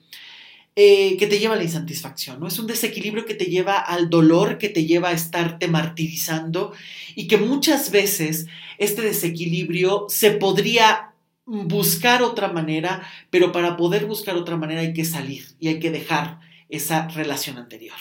Eh, 0.79 1.17
que 1.17 1.27
te 1.27 1.39
lleva 1.39 1.55
a 1.55 1.57
la 1.57 1.65
insatisfacción, 1.65 2.39
¿no? 2.39 2.49
Es 2.49 2.59
un 2.59 2.67
desequilibrio 2.67 3.25
que 3.25 3.35
te 3.35 3.47
lleva 3.47 3.79
al 3.79 4.11
dolor, 4.11 4.59
que 4.59 4.69
te 4.69 4.85
lleva 4.85 5.09
a 5.09 5.13
estarte 5.13 5.69
martirizando 5.69 6.75
y 7.15 7.29
que 7.29 7.39
muchas 7.39 7.91
veces 7.91 8.47
este 8.77 9.01
desequilibrio 9.01 10.05
se 10.11 10.33
podría 10.33 11.13
buscar 11.47 12.23
otra 12.23 12.49
manera, 12.53 13.09
pero 13.31 13.53
para 13.53 13.77
poder 13.77 14.07
buscar 14.07 14.37
otra 14.37 14.57
manera 14.57 14.81
hay 14.81 14.93
que 14.93 15.05
salir 15.05 15.47
y 15.59 15.69
hay 15.69 15.81
que 15.81 15.91
dejar 15.91 16.41
esa 16.69 17.09
relación 17.09 17.57
anterior. 17.57 17.97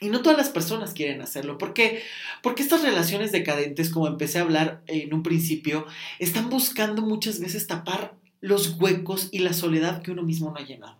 Y 0.00 0.08
no 0.08 0.22
todas 0.22 0.36
las 0.36 0.50
personas 0.50 0.92
quieren 0.92 1.22
hacerlo. 1.22 1.56
¿Por 1.56 1.72
qué? 1.72 2.02
Porque 2.42 2.62
estas 2.62 2.82
relaciones 2.82 3.32
decadentes, 3.32 3.90
como 3.90 4.08
empecé 4.08 4.38
a 4.38 4.42
hablar 4.42 4.82
en 4.86 5.14
un 5.14 5.22
principio, 5.22 5.86
están 6.18 6.50
buscando 6.50 7.02
muchas 7.02 7.40
veces 7.40 7.66
tapar 7.66 8.14
los 8.40 8.78
huecos 8.78 9.28
y 9.32 9.38
la 9.38 9.54
soledad 9.54 10.02
que 10.02 10.10
uno 10.10 10.22
mismo 10.22 10.50
no 10.50 10.56
ha 10.56 10.66
llenado. 10.66 10.98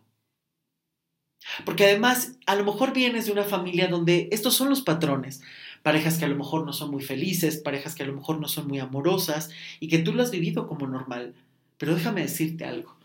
Porque 1.65 1.85
además, 1.85 2.33
a 2.47 2.57
lo 2.57 2.65
mejor 2.65 2.93
vienes 2.93 3.27
de 3.27 3.33
una 3.33 3.45
familia 3.45 3.89
donde 3.89 4.29
estos 4.33 4.55
son 4.55 4.69
los 4.71 4.81
patrones 4.81 5.43
parejas 5.87 6.19
que 6.19 6.25
a 6.25 6.29
lo 6.29 6.35
mejor 6.35 6.67
no 6.67 6.73
son 6.73 6.91
muy 6.91 7.01
felices, 7.01 7.59
parejas 7.59 7.95
que 7.95 8.03
a 8.03 8.07
lo 8.07 8.13
mejor 8.13 8.41
no 8.41 8.49
son 8.49 8.67
muy 8.67 8.81
amorosas 8.81 9.51
y 9.79 9.87
que 9.87 10.01
tú 10.01 10.13
lo 10.13 10.25
has 10.25 10.33
vivido 10.33 10.67
como 10.67 10.89
normal. 10.89 11.37
Pero 11.79 11.95
déjame 11.95 12.23
decirte 12.23 12.65
algo. 12.65 12.97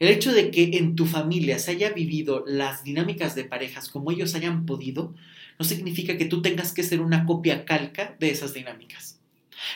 El 0.00 0.08
hecho 0.08 0.34
de 0.34 0.50
que 0.50 0.76
en 0.76 0.96
tu 0.96 1.06
familia 1.06 1.58
se 1.58 1.70
haya 1.70 1.94
vivido 1.94 2.44
las 2.46 2.84
dinámicas 2.84 3.34
de 3.36 3.44
parejas 3.44 3.88
como 3.88 4.10
ellos 4.10 4.34
hayan 4.34 4.66
podido, 4.66 5.14
no 5.58 5.64
significa 5.64 6.18
que 6.18 6.26
tú 6.26 6.42
tengas 6.42 6.74
que 6.74 6.82
ser 6.82 7.00
una 7.00 7.24
copia 7.24 7.64
calca 7.64 8.16
de 8.20 8.28
esas 8.28 8.52
dinámicas. 8.52 9.18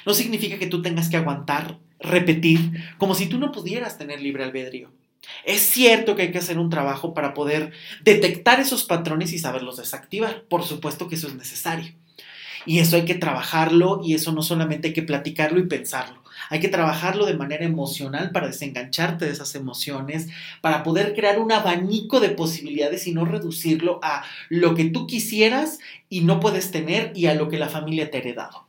No 0.04 0.12
significa 0.12 0.58
que 0.58 0.66
tú 0.66 0.82
tengas 0.82 1.08
que 1.08 1.16
aguantar, 1.16 1.78
repetir, 1.98 2.72
como 2.98 3.14
si 3.14 3.24
tú 3.24 3.38
no 3.38 3.52
pudieras 3.52 3.96
tener 3.96 4.20
libre 4.20 4.44
albedrío. 4.44 4.90
Es 5.46 5.62
cierto 5.62 6.14
que 6.14 6.24
hay 6.24 6.30
que 6.30 6.36
hacer 6.36 6.58
un 6.58 6.68
trabajo 6.68 7.14
para 7.14 7.32
poder 7.32 7.72
detectar 8.04 8.60
esos 8.60 8.84
patrones 8.84 9.32
y 9.32 9.38
saberlos 9.38 9.78
desactivar. 9.78 10.42
Por 10.42 10.62
supuesto 10.62 11.08
que 11.08 11.14
eso 11.14 11.28
es 11.28 11.34
necesario. 11.36 11.94
Y 12.66 12.78
eso 12.78 12.96
hay 12.96 13.04
que 13.04 13.14
trabajarlo 13.14 14.00
y 14.04 14.14
eso 14.14 14.32
no 14.32 14.42
solamente 14.42 14.88
hay 14.88 14.94
que 14.94 15.02
platicarlo 15.02 15.60
y 15.60 15.66
pensarlo. 15.66 16.22
Hay 16.48 16.60
que 16.60 16.68
trabajarlo 16.68 17.26
de 17.26 17.34
manera 17.34 17.64
emocional 17.64 18.30
para 18.32 18.48
desengancharte 18.48 19.24
de 19.24 19.32
esas 19.32 19.54
emociones, 19.54 20.28
para 20.60 20.82
poder 20.82 21.14
crear 21.14 21.38
un 21.38 21.52
abanico 21.52 22.20
de 22.20 22.30
posibilidades 22.30 23.06
y 23.06 23.12
no 23.12 23.24
reducirlo 23.24 24.00
a 24.02 24.24
lo 24.48 24.74
que 24.74 24.86
tú 24.86 25.06
quisieras 25.06 25.78
y 26.08 26.22
no 26.22 26.40
puedes 26.40 26.70
tener 26.70 27.12
y 27.14 27.26
a 27.26 27.34
lo 27.34 27.48
que 27.48 27.58
la 27.58 27.68
familia 27.68 28.10
te 28.10 28.18
ha 28.18 28.20
heredado. 28.20 28.66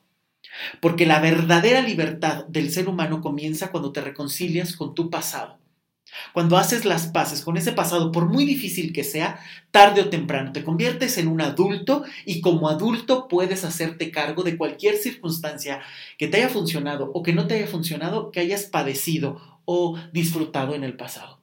Porque 0.80 1.06
la 1.06 1.20
verdadera 1.20 1.82
libertad 1.82 2.46
del 2.46 2.72
ser 2.72 2.90
humano 2.90 3.22
comienza 3.22 3.72
cuando 3.72 3.92
te 3.92 4.02
reconcilias 4.02 4.76
con 4.76 4.94
tu 4.94 5.10
pasado. 5.10 5.61
Cuando 6.34 6.58
haces 6.58 6.86
las 6.86 7.08
paces 7.08 7.42
con 7.42 7.58
ese 7.58 7.72
pasado, 7.72 8.12
por 8.12 8.28
muy 8.28 8.46
difícil 8.46 8.94
que 8.94 9.04
sea, 9.04 9.40
tarde 9.72 10.02
o 10.02 10.10
temprano 10.10 10.52
te 10.52 10.64
conviertes 10.64 11.18
en 11.18 11.28
un 11.28 11.42
adulto 11.42 12.04
y 12.26 12.42
como 12.42 12.70
adulto 12.70 13.28
puedes 13.28 13.64
hacerte 13.64 14.12
cargo 14.12 14.44
de 14.44 14.58
cualquier 14.58 14.98
circunstancia 14.98 15.82
que 16.18 16.28
te 16.28 16.38
haya 16.38 16.50
funcionado 16.50 17.12
o 17.14 17.24
que 17.24 17.34
no 17.34 17.48
te 17.48 17.56
haya 17.56 17.68
funcionado, 17.68 18.32
que 18.32 18.40
hayas 18.40 18.66
padecido 18.66 19.62
o 19.66 19.98
disfrutado 20.12 20.76
en 20.76 20.84
el 20.84 20.96
pasado. 20.96 21.40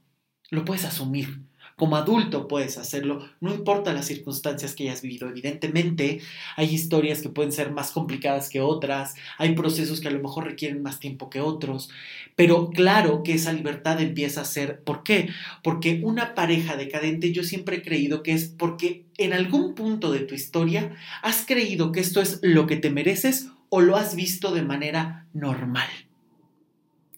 Lo 0.51 0.65
puedes 0.65 0.85
asumir. 0.85 1.48
Como 1.78 1.94
adulto 1.94 2.49
puedes 2.49 2.76
hacerlo, 2.76 3.25
no 3.40 3.54
importa 3.54 3.92
las 3.92 4.06
circunstancias 4.06 4.75
que 4.75 4.82
hayas 4.82 5.00
vivido. 5.00 5.28
Evidentemente, 5.28 6.20
hay 6.56 6.75
historias 6.75 7.23
que 7.23 7.28
pueden 7.28 7.52
ser 7.52 7.70
más 7.70 7.92
complicadas 7.92 8.49
que 8.49 8.61
otras, 8.61 9.14
hay 9.38 9.54
procesos 9.54 10.00
que 10.00 10.08
a 10.08 10.11
lo 10.11 10.20
mejor 10.20 10.44
requieren 10.44 10.82
más 10.82 10.99
tiempo 10.99 11.30
que 11.30 11.40
otros, 11.40 11.88
pero 12.35 12.70
claro 12.70 13.23
que 13.23 13.35
esa 13.35 13.52
libertad 13.52 14.00
empieza 14.00 14.40
a 14.40 14.44
ser, 14.44 14.80
¿por 14.82 15.04
qué? 15.04 15.28
Porque 15.62 16.00
una 16.02 16.35
pareja 16.35 16.76
decadente 16.76 17.30
yo 17.30 17.44
siempre 17.44 17.76
he 17.76 17.82
creído 17.82 18.25
que 18.25 18.32
es 18.32 18.47
porque 18.49 19.04
en 19.16 19.32
algún 19.32 19.76
punto 19.76 20.11
de 20.11 20.20
tu 20.20 20.35
historia 20.35 20.97
has 21.23 21.47
creído 21.47 21.92
que 21.92 22.00
esto 22.00 22.20
es 22.20 22.40
lo 22.42 22.66
que 22.66 22.76
te 22.76 22.90
mereces 22.90 23.52
o 23.68 23.82
lo 23.82 23.94
has 23.94 24.16
visto 24.16 24.52
de 24.52 24.62
manera 24.62 25.28
normal. 25.32 25.88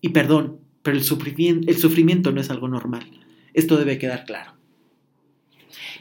Y 0.03 0.11
perdón, 0.11 0.61
pero 0.83 0.99
el 0.99 1.03
sufrimiento, 1.03 1.71
el 1.71 1.79
sufrimiento 1.79 2.31
no 2.31 2.43
es 2.43 2.51
algo 2.51 2.69
normal. 2.69 3.07
Esto 3.55 3.77
debe 3.77 3.99
quedar 3.99 4.25
claro. 4.25 4.61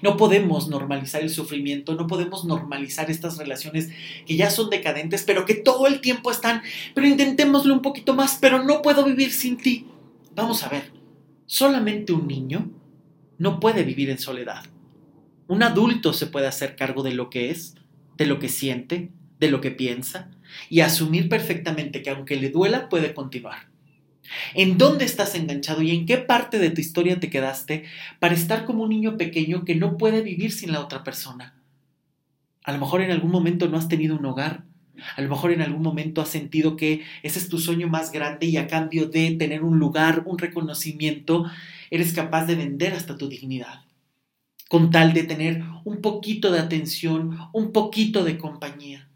No 0.02 0.18
podemos 0.18 0.70
normalizar 0.70 1.22
el 1.22 1.30
sufrimiento, 1.30 1.96
no 1.96 2.08
podemos 2.08 2.46
normalizar 2.46 3.12
estas 3.12 3.38
relaciones 3.38 3.90
que 4.26 4.36
ya 4.36 4.50
son 4.50 4.70
decadentes, 4.70 5.24
pero 5.24 5.46
que 5.46 5.56
todo 5.56 5.88
el 5.88 6.02
tiempo 6.02 6.32
están, 6.32 6.62
pero 6.96 7.08
intentémoslo 7.08 7.74
un 7.74 7.82
poquito 7.82 8.16
más, 8.16 8.38
pero 8.40 8.64
no 8.64 8.82
puedo 8.82 9.04
vivir 9.04 9.32
sin 9.32 9.58
ti. 9.58 9.88
Vamos 10.36 10.64
a 10.64 10.70
ver, 10.70 10.92
solamente 11.46 12.14
un 12.14 12.28
niño 12.28 12.72
no 13.38 13.60
puede 13.60 13.84
vivir 13.84 14.10
en 14.10 14.20
soledad. 14.20 14.64
Un 15.48 15.64
adulto 15.64 16.14
se 16.14 16.28
puede 16.28 16.48
hacer 16.48 16.76
cargo 16.76 17.04
de 17.04 17.14
lo 17.14 17.30
que 17.30 17.50
es, 17.50 17.76
de 18.18 18.26
lo 18.26 18.40
que 18.40 18.50
siente, 18.50 19.12
de 19.40 19.50
lo 19.50 19.62
que 19.62 19.72
piensa, 19.72 20.30
y 20.70 20.82
asumir 20.82 21.30
perfectamente 21.30 22.02
que 22.02 22.10
aunque 22.10 22.36
le 22.36 22.50
duela, 22.50 22.90
puede 22.90 23.14
continuar. 23.14 23.69
¿En 24.54 24.78
dónde 24.78 25.06
estás 25.06 25.36
enganchado 25.36 25.82
y 25.82 25.92
en 25.92 26.06
qué 26.06 26.18
parte 26.18 26.60
de 26.60 26.70
tu 26.70 26.82
historia 26.82 27.20
te 27.20 27.30
quedaste 27.30 27.86
para 28.20 28.34
estar 28.34 28.66
como 28.66 28.84
un 28.84 28.90
niño 28.90 29.18
pequeño 29.18 29.66
que 29.66 29.76
no 29.76 29.98
puede 29.98 30.22
vivir 30.22 30.52
sin 30.52 30.72
la 30.72 30.82
otra 30.82 31.04
persona? 31.04 31.62
A 32.64 32.72
lo 32.72 32.80
mejor 32.80 33.02
en 33.02 33.12
algún 33.12 33.32
momento 33.32 33.68
no 33.68 33.78
has 33.78 33.88
tenido 33.88 34.16
un 34.16 34.26
hogar. 34.26 34.64
A 35.16 35.22
lo 35.22 35.30
mejor 35.30 35.52
en 35.52 35.62
algún 35.62 35.82
momento 35.82 36.22
has 36.22 36.30
sentido 36.30 36.76
que 36.76 37.04
ese 37.24 37.40
es 37.40 37.50
tu 37.50 37.58
sueño 37.58 37.88
más 37.88 38.12
grande 38.12 38.48
y 38.48 38.58
a 38.58 38.68
cambio 38.68 39.08
de 39.08 39.32
tener 39.32 39.64
un 39.64 39.80
lugar, 39.80 40.24
un 40.26 40.38
reconocimiento, 40.38 41.46
eres 41.90 42.14
capaz 42.14 42.46
de 42.46 42.56
vender 42.56 42.94
hasta 42.94 43.18
tu 43.18 43.30
dignidad. 43.30 43.86
Con 44.68 44.92
tal 44.92 45.14
de 45.14 45.24
tener 45.24 45.64
un 45.84 46.02
poquito 46.02 46.52
de 46.52 46.60
atención, 46.60 47.38
un 47.54 47.72
poquito 47.72 48.24
de 48.24 48.38
compañía. 48.38 49.10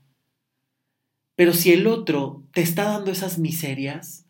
Pero 1.36 1.53
si 1.53 1.74
el 1.74 1.88
otro 1.88 2.43
te 2.53 2.62
está 2.62 2.86
dando 2.86 3.12
esas 3.12 3.38
miserias, 3.38 4.23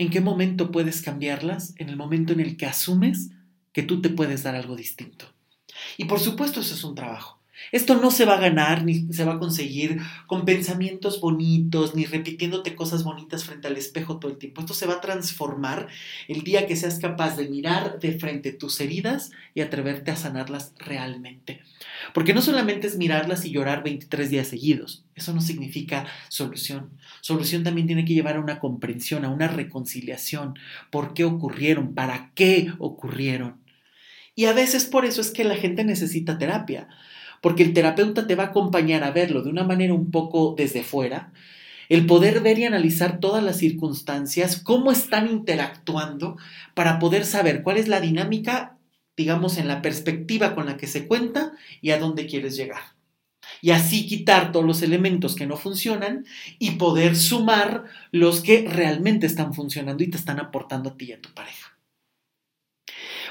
¿En 0.00 0.08
qué 0.08 0.22
momento 0.22 0.72
puedes 0.72 1.02
cambiarlas? 1.02 1.74
En 1.76 1.90
el 1.90 1.96
momento 1.98 2.32
en 2.32 2.40
el 2.40 2.56
que 2.56 2.64
asumes 2.64 3.32
que 3.74 3.82
tú 3.82 4.00
te 4.00 4.08
puedes 4.08 4.42
dar 4.42 4.54
algo 4.54 4.74
distinto. 4.74 5.26
Y 5.98 6.06
por 6.06 6.20
supuesto 6.20 6.60
eso 6.60 6.72
es 6.72 6.82
un 6.84 6.94
trabajo. 6.94 7.39
Esto 7.72 7.96
no 7.96 8.10
se 8.10 8.24
va 8.24 8.34
a 8.34 8.40
ganar 8.40 8.84
ni 8.84 9.12
se 9.12 9.24
va 9.24 9.34
a 9.34 9.38
conseguir 9.38 10.00
con 10.26 10.44
pensamientos 10.44 11.20
bonitos 11.20 11.94
ni 11.94 12.04
repitiéndote 12.04 12.74
cosas 12.74 13.04
bonitas 13.04 13.44
frente 13.44 13.68
al 13.68 13.76
espejo 13.76 14.18
todo 14.18 14.30
el 14.30 14.38
tiempo. 14.38 14.60
Esto 14.60 14.74
se 14.74 14.86
va 14.86 14.94
a 14.94 15.00
transformar 15.00 15.88
el 16.28 16.42
día 16.42 16.66
que 16.66 16.76
seas 16.76 16.98
capaz 16.98 17.36
de 17.36 17.48
mirar 17.48 18.00
de 18.00 18.18
frente 18.18 18.52
tus 18.52 18.80
heridas 18.80 19.30
y 19.54 19.60
atreverte 19.60 20.10
a 20.10 20.16
sanarlas 20.16 20.74
realmente. 20.78 21.62
Porque 22.14 22.34
no 22.34 22.42
solamente 22.42 22.86
es 22.86 22.96
mirarlas 22.96 23.44
y 23.44 23.50
llorar 23.50 23.82
23 23.84 24.30
días 24.30 24.48
seguidos. 24.48 25.04
Eso 25.14 25.32
no 25.32 25.40
significa 25.40 26.06
solución. 26.28 26.90
Solución 27.20 27.62
también 27.62 27.86
tiene 27.86 28.04
que 28.04 28.14
llevar 28.14 28.36
a 28.36 28.40
una 28.40 28.58
comprensión, 28.58 29.24
a 29.24 29.30
una 29.30 29.48
reconciliación. 29.48 30.58
¿Por 30.90 31.14
qué 31.14 31.24
ocurrieron? 31.24 31.94
¿Para 31.94 32.32
qué 32.34 32.72
ocurrieron? 32.78 33.60
Y 34.34 34.46
a 34.46 34.52
veces 34.52 34.86
por 34.86 35.04
eso 35.04 35.20
es 35.20 35.30
que 35.30 35.44
la 35.44 35.56
gente 35.56 35.84
necesita 35.84 36.38
terapia 36.38 36.88
porque 37.40 37.62
el 37.62 37.72
terapeuta 37.72 38.26
te 38.26 38.34
va 38.34 38.44
a 38.44 38.46
acompañar 38.48 39.04
a 39.04 39.10
verlo 39.10 39.42
de 39.42 39.50
una 39.50 39.64
manera 39.64 39.94
un 39.94 40.10
poco 40.10 40.54
desde 40.56 40.82
fuera, 40.82 41.32
el 41.88 42.06
poder 42.06 42.40
ver 42.40 42.58
y 42.58 42.64
analizar 42.64 43.18
todas 43.18 43.42
las 43.42 43.58
circunstancias, 43.58 44.60
cómo 44.62 44.92
están 44.92 45.28
interactuando, 45.28 46.36
para 46.74 46.98
poder 46.98 47.24
saber 47.24 47.62
cuál 47.62 47.78
es 47.78 47.88
la 47.88 48.00
dinámica, 48.00 48.78
digamos, 49.16 49.58
en 49.58 49.66
la 49.66 49.82
perspectiva 49.82 50.54
con 50.54 50.66
la 50.66 50.76
que 50.76 50.86
se 50.86 51.06
cuenta 51.06 51.52
y 51.80 51.90
a 51.90 51.98
dónde 51.98 52.26
quieres 52.26 52.56
llegar. 52.56 52.80
Y 53.60 53.72
así 53.72 54.06
quitar 54.06 54.52
todos 54.52 54.64
los 54.64 54.82
elementos 54.82 55.34
que 55.34 55.46
no 55.46 55.56
funcionan 55.56 56.26
y 56.58 56.72
poder 56.72 57.16
sumar 57.16 57.84
los 58.12 58.40
que 58.40 58.66
realmente 58.68 59.26
están 59.26 59.52
funcionando 59.52 60.02
y 60.04 60.10
te 60.10 60.16
están 60.16 60.38
aportando 60.38 60.90
a 60.90 60.96
ti 60.96 61.06
y 61.06 61.12
a 61.12 61.20
tu 61.20 61.30
pareja. 61.30 61.69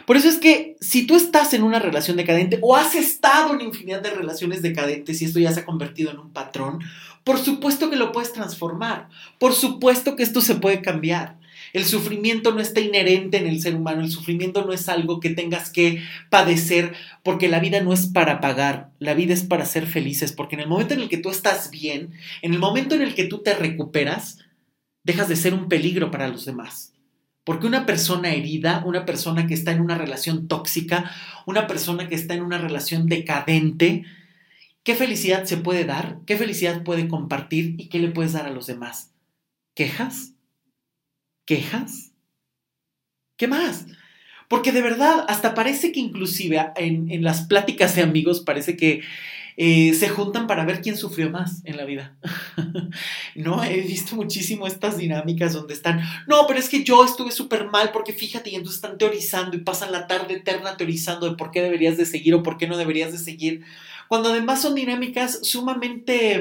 Por 0.06 0.18
eso 0.18 0.29
es 0.29 0.38
que 0.38 0.75
si 0.82 1.06
tú 1.06 1.15
estás 1.15 1.53
en 1.53 1.63
una 1.63 1.79
relación 1.79 2.18
decadente 2.18 2.60
o 2.62 2.75
has 2.75 2.96
estado 2.96 3.53
en 3.53 3.62
infinidad 3.62 4.01
de 4.01 4.12
relaciones 4.12 4.62
decadentes 4.62 5.22
y 5.22 5.25
esto 5.25 5.39
ya 5.39 5.51
se 5.51 5.62
ha 5.62 5.65
convertido 5.65 6.12
en 6.12 6.20
un 6.20 6.32
patrón, 6.32 6.79
por 7.24 7.38
supuesto 7.38 7.89
que 7.89 7.96
lo 7.96 8.12
puedes 8.12 8.34
transformar. 8.34 9.10
Por 9.38 9.53
supuesto 9.53 10.15
que 10.15 10.24
esto 10.24 10.41
se 10.41 10.56
puede 10.56 10.82
cambiar. 10.82 11.38
El 11.74 11.86
sufrimiento 11.86 12.53
no 12.53 12.62
está 12.62 12.79
inherente 12.79 13.38
en 13.38 13.48
el 13.48 13.62
ser 13.62 13.75
humano, 13.75 14.01
el 14.01 14.10
sufrimiento 14.10 14.65
no 14.65 14.74
es 14.74 14.89
algo 14.89 15.20
que 15.20 15.29
tengas 15.29 15.70
que 15.70 16.01
padecer 16.29 16.94
porque 17.24 17.48
la 17.48 17.60
vida 17.60 17.82
no 17.82 17.94
es 17.94 18.08
para 18.08 18.41
pagar, 18.41 18.89
la 18.98 19.13
vida 19.13 19.34
es 19.34 19.44
para 19.44 19.65
ser 19.65 19.86
felices, 19.86 20.32
porque 20.32 20.56
en 20.56 20.62
el 20.62 20.68
momento 20.68 20.96
en 20.96 21.01
el 21.01 21.10
que 21.10 21.18
tú 21.18 21.29
estás 21.29 21.70
bien, 21.70 22.13
en 22.41 22.53
el 22.53 22.60
momento 22.60 22.96
en 22.96 23.03
el 23.03 23.13
que 23.13 23.25
tú 23.25 23.44
te 23.44 23.53
recuperas, 23.53 24.39
dejas 25.03 25.29
de 25.29 25.36
ser 25.36 25.53
un 25.53 25.70
peligro 25.70 26.10
para 26.10 26.27
los 26.27 26.46
demás. 26.46 26.94
Porque 27.43 27.67
una 27.67 27.86
persona 27.86 28.31
herida, 28.34 28.84
una 28.86 29.05
persona 29.05 29.48
que 29.48 29.53
está 29.53 29.72
en 29.72 29.81
una 29.81 29.98
relación 29.98 30.48
tóxica, 30.48 31.12
una 31.46 31.67
persona 31.67 32.08
que 32.08 32.15
está 32.15 32.34
en 32.34 32.43
una 32.43 32.58
relación 32.58 33.08
decadente, 33.08 34.05
¿qué 34.84 34.96
felicidad 34.96 35.46
se 35.46 35.58
puede 35.58 35.86
dar? 35.86 36.19
¿Qué 36.25 36.38
felicidad 36.38 36.84
puede 36.84 37.08
compartir? 37.08 37.75
¿Y 37.77 37.89
qué 37.89 38.00
le 38.00 38.10
puedes 38.10 38.34
dar 38.34 38.46
a 38.46 38.51
los 38.51 38.67
demás? 38.67 39.13
¿Quejas? 39.74 40.34
¿Quejas? 41.46 42.12
¿Qué 43.38 43.48
más? 43.48 43.86
Porque 44.48 44.72
de 44.72 44.81
verdad, 44.81 45.25
hasta 45.27 45.53
parece 45.53 45.91
que 45.91 46.00
inclusive 46.00 46.72
en, 46.75 47.10
en 47.12 47.24
las 47.24 47.43
pláticas 47.43 47.96
de 47.96 48.01
amigos 48.01 48.41
parece 48.41 48.75
que 48.75 49.01
eh, 49.62 49.94
se 49.94 50.08
juntan 50.08 50.48
para 50.48 50.63
ver 50.63 50.80
quién 50.80 50.96
sufrió 50.96 51.30
más 51.30 51.62
en 51.66 51.75
la 51.75 51.84
vida. 51.84 52.16
no, 53.36 53.62
he 53.62 53.82
visto 53.82 54.16
muchísimo 54.16 54.66
estas 54.66 54.98
dinámicas 54.98 55.51
donde 55.51 55.74
están, 55.74 56.00
no, 56.28 56.48
pero 56.48 56.62
es 56.62 56.70
que 56.70 56.86
yo 56.86 57.04
estuve 57.04 57.34
súper 57.34 57.68
mal 57.68 57.92
porque 57.92 58.13
fíjate, 58.13 58.51
y 58.51 58.56
entonces 58.56 58.78
están 58.82 58.98
teorizando 58.98 59.58
y 59.58 59.60
pasan 59.60 59.92
la 59.92 60.08
tarde 60.08 60.36
eterna 60.36 60.78
teorizando 60.78 61.30
de 61.30 61.36
por 61.36 61.51
qué 61.51 61.62
deberías 61.62 61.98
de 61.98 62.06
seguir 62.06 62.36
o 62.36 62.42
por 62.42 62.56
qué 62.58 62.68
no 62.68 62.78
deberías 62.78 63.12
de 63.12 63.18
seguir, 63.18 63.66
cuando 64.08 64.30
además 64.30 64.62
son 64.62 64.75
dinámicas 64.75 65.42
sumamente 65.44 66.36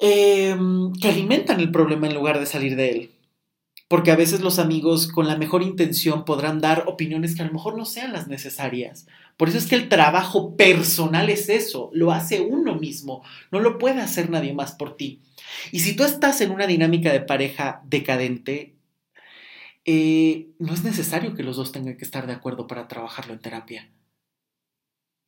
em, 0.00 0.92
que 1.00 1.08
alimentan 1.08 1.60
el 1.60 1.70
problema 1.70 2.08
en 2.08 2.14
lugar 2.14 2.40
de 2.40 2.46
salir 2.46 2.74
de 2.74 2.90
él 2.90 3.10
porque 3.86 4.10
a 4.10 4.16
veces 4.16 4.40
los 4.40 4.58
amigos 4.58 5.06
con 5.06 5.28
la 5.28 5.36
mejor 5.36 5.62
intención 5.62 6.24
podrán 6.24 6.62
dar 6.62 6.84
opiniones 6.86 7.36
que 7.36 7.42
a 7.42 7.46
lo 7.46 7.52
mejor 7.52 7.76
no 7.76 7.84
sean 7.84 8.14
las 8.14 8.26
necesarias. 8.26 9.06
Por 9.36 9.48
eso 9.48 9.58
es 9.58 9.66
que 9.66 9.74
el 9.74 9.88
trabajo 9.88 10.56
personal 10.56 11.30
es 11.30 11.48
eso, 11.48 11.90
lo 11.92 12.12
hace 12.12 12.40
uno 12.40 12.76
mismo, 12.76 13.24
no 13.50 13.60
lo 13.60 13.78
puede 13.78 14.00
hacer 14.00 14.30
nadie 14.30 14.52
más 14.52 14.72
por 14.72 14.96
ti. 14.96 15.20
Y 15.70 15.80
si 15.80 15.96
tú 15.96 16.04
estás 16.04 16.40
en 16.40 16.50
una 16.50 16.66
dinámica 16.66 17.12
de 17.12 17.20
pareja 17.20 17.82
decadente, 17.84 18.76
eh, 19.84 20.50
no 20.58 20.72
es 20.72 20.84
necesario 20.84 21.34
que 21.34 21.42
los 21.42 21.56
dos 21.56 21.72
tengan 21.72 21.96
que 21.96 22.04
estar 22.04 22.26
de 22.26 22.34
acuerdo 22.34 22.66
para 22.66 22.86
trabajarlo 22.88 23.32
en 23.32 23.40
terapia. 23.40 23.90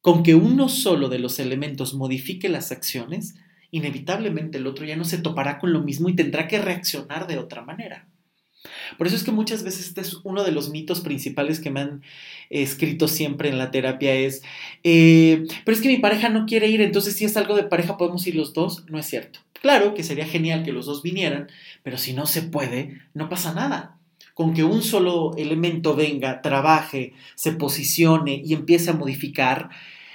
Con 0.00 0.23
que 0.23 0.34
uno 0.34 0.68
solo 0.68 1.08
de 1.08 1.18
los 1.18 1.38
elementos 1.38 1.94
modifique 1.94 2.49
las 2.49 2.70
acciones, 2.70 3.34
inevitablemente 3.70 4.58
el 4.58 4.66
otro 4.66 4.84
ya 4.84 4.96
no 4.96 5.04
se 5.04 5.18
topará 5.18 5.58
con 5.58 5.73
lo 5.73 5.82
mismo 5.82 6.08
y 6.08 6.14
tendrá 6.14 6.46
que 6.46 6.61
reaccionar 6.61 7.26
de 7.26 7.38
otra 7.38 7.62
manera. 7.62 8.08
Por 8.97 9.06
eso 9.06 9.16
es 9.16 9.25
que 9.25 9.30
muchas 9.30 9.62
veces 9.62 9.88
este 9.88 10.00
es 10.00 10.18
uno 10.25 10.44
de 10.44 10.52
los 10.52 10.71
mitos 10.71 11.00
principales 11.00 11.61
que 11.61 11.71
me 11.71 11.80
han 11.80 12.02
escrito 12.50 13.09
siempre 13.09 13.49
en 13.49 13.59
la 13.59 13.71
terapia 13.71 14.14
es, 14.14 14.42
eh, 14.83 15.47
pero 15.64 15.76
es 15.76 15.83
que 15.83 15.88
mi 15.88 15.99
pareja 15.99 16.28
no 16.28 16.47
quiere 16.47 16.68
ir, 16.68 16.80
entonces 16.80 17.14
si 17.16 17.25
es 17.25 17.37
algo 17.37 17.56
de 17.56 17.64
pareja 17.64 17.97
podemos 17.97 18.26
ir 18.26 18.35
los 18.35 18.52
dos. 18.52 18.85
No 18.88 18.99
es 18.99 19.06
cierto. 19.06 19.40
Claro 19.61 19.94
que 19.94 20.02
sería 20.02 20.26
genial 20.26 20.62
que 20.62 20.73
los 20.73 20.87
dos 20.87 21.02
vinieran, 21.02 21.49
pero 21.83 21.97
si 21.97 22.12
no 22.12 22.26
se 22.26 22.42
puede, 22.42 23.00
no 23.14 23.28
pasa 23.28 23.54
nada. 23.54 23.99
Con 24.35 24.52
que 24.52 24.64
un 24.64 24.83
solo 24.83 25.35
elemento 25.37 25.94
venga, 25.94 26.42
trabaje, 26.42 27.14
se 27.35 27.52
posicione 27.52 28.42
y 28.44 28.52
empiece 28.52 28.90
a 28.90 28.94
modificar 28.94 29.71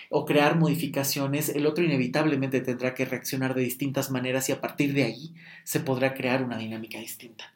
o 0.10 0.26
crear 0.26 0.58
modificaciones, 0.58 1.50
el 1.50 1.66
otro 1.68 1.84
inevitablemente 1.84 2.62
tendrá 2.62 2.96
que 2.96 3.06
reaccionar 3.06 3.54
de 3.54 3.62
distintas 3.62 4.12
maneras 4.12 4.50
y 4.50 4.52
a 4.52 4.60
partir 4.60 4.94
de 4.94 5.04
ahí 5.04 5.36
se 5.64 5.80
podrá 5.80 6.14
crear 6.16 6.44
una 6.44 6.58
dinámica 6.58 7.00
distinta. 7.00 7.54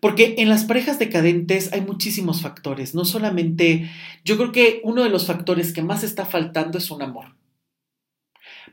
Porque 0.00 0.36
en 0.38 0.48
las 0.48 0.64
parejas 0.64 0.98
decadentes 0.98 1.72
hay 1.72 1.80
muchísimos 1.80 2.42
factores, 2.42 2.94
no 2.94 3.04
solamente, 3.04 3.90
yo 4.24 4.36
creo 4.36 4.52
que 4.52 4.80
uno 4.84 5.02
de 5.02 5.10
los 5.10 5.26
factores 5.26 5.72
que 5.72 5.82
más 5.82 6.04
está 6.04 6.24
faltando 6.24 6.78
es 6.78 6.90
un 6.90 7.02
amor. 7.02 7.36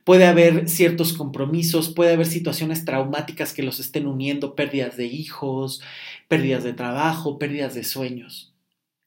Puede 0.03 0.25
haber 0.25 0.69
ciertos 0.69 1.11
compromisos, 1.11 1.89
puede 1.89 2.13
haber 2.13 2.27
situaciones 2.27 2.85
traumáticas 2.85 3.53
que 3.53 3.63
los 3.63 3.79
estén 3.79 4.07
uniendo, 4.07 4.55
pérdidas 4.55 4.95
de 4.95 5.05
hijos, 5.05 5.81
pérdidas 6.29 6.63
de 6.63 6.73
trabajo, 6.73 7.37
pérdidas 7.37 7.75
de 7.75 7.83
sueños, 7.83 8.53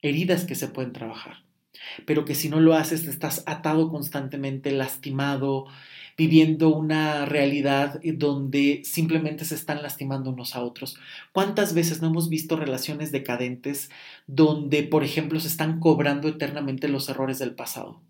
heridas 0.02 0.44
que 0.44 0.54
se 0.54 0.68
pueden 0.68 0.92
trabajar, 0.92 1.44
pero 2.04 2.26
que 2.26 2.34
si 2.34 2.50
no 2.50 2.60
lo 2.60 2.74
haces 2.74 3.06
estás 3.06 3.42
atado 3.46 3.88
constantemente, 3.88 4.72
lastimado, 4.72 5.66
viviendo 6.20 6.68
una 6.68 7.24
realidad 7.24 7.98
donde 8.04 8.82
simplemente 8.84 9.46
se 9.46 9.54
están 9.54 9.82
lastimando 9.82 10.28
unos 10.28 10.54
a 10.54 10.60
otros. 10.60 10.98
¿Cuántas 11.32 11.72
veces 11.72 12.02
no 12.02 12.08
hemos 12.08 12.28
visto 12.28 12.56
relaciones 12.56 13.10
decadentes 13.10 13.88
donde, 14.26 14.82
por 14.82 15.02
ejemplo, 15.02 15.40
se 15.40 15.48
están 15.48 15.80
cobrando 15.80 16.28
eternamente 16.28 16.88
los 16.88 17.08
errores 17.08 17.38
del 17.38 17.54
pasado? 17.54 18.02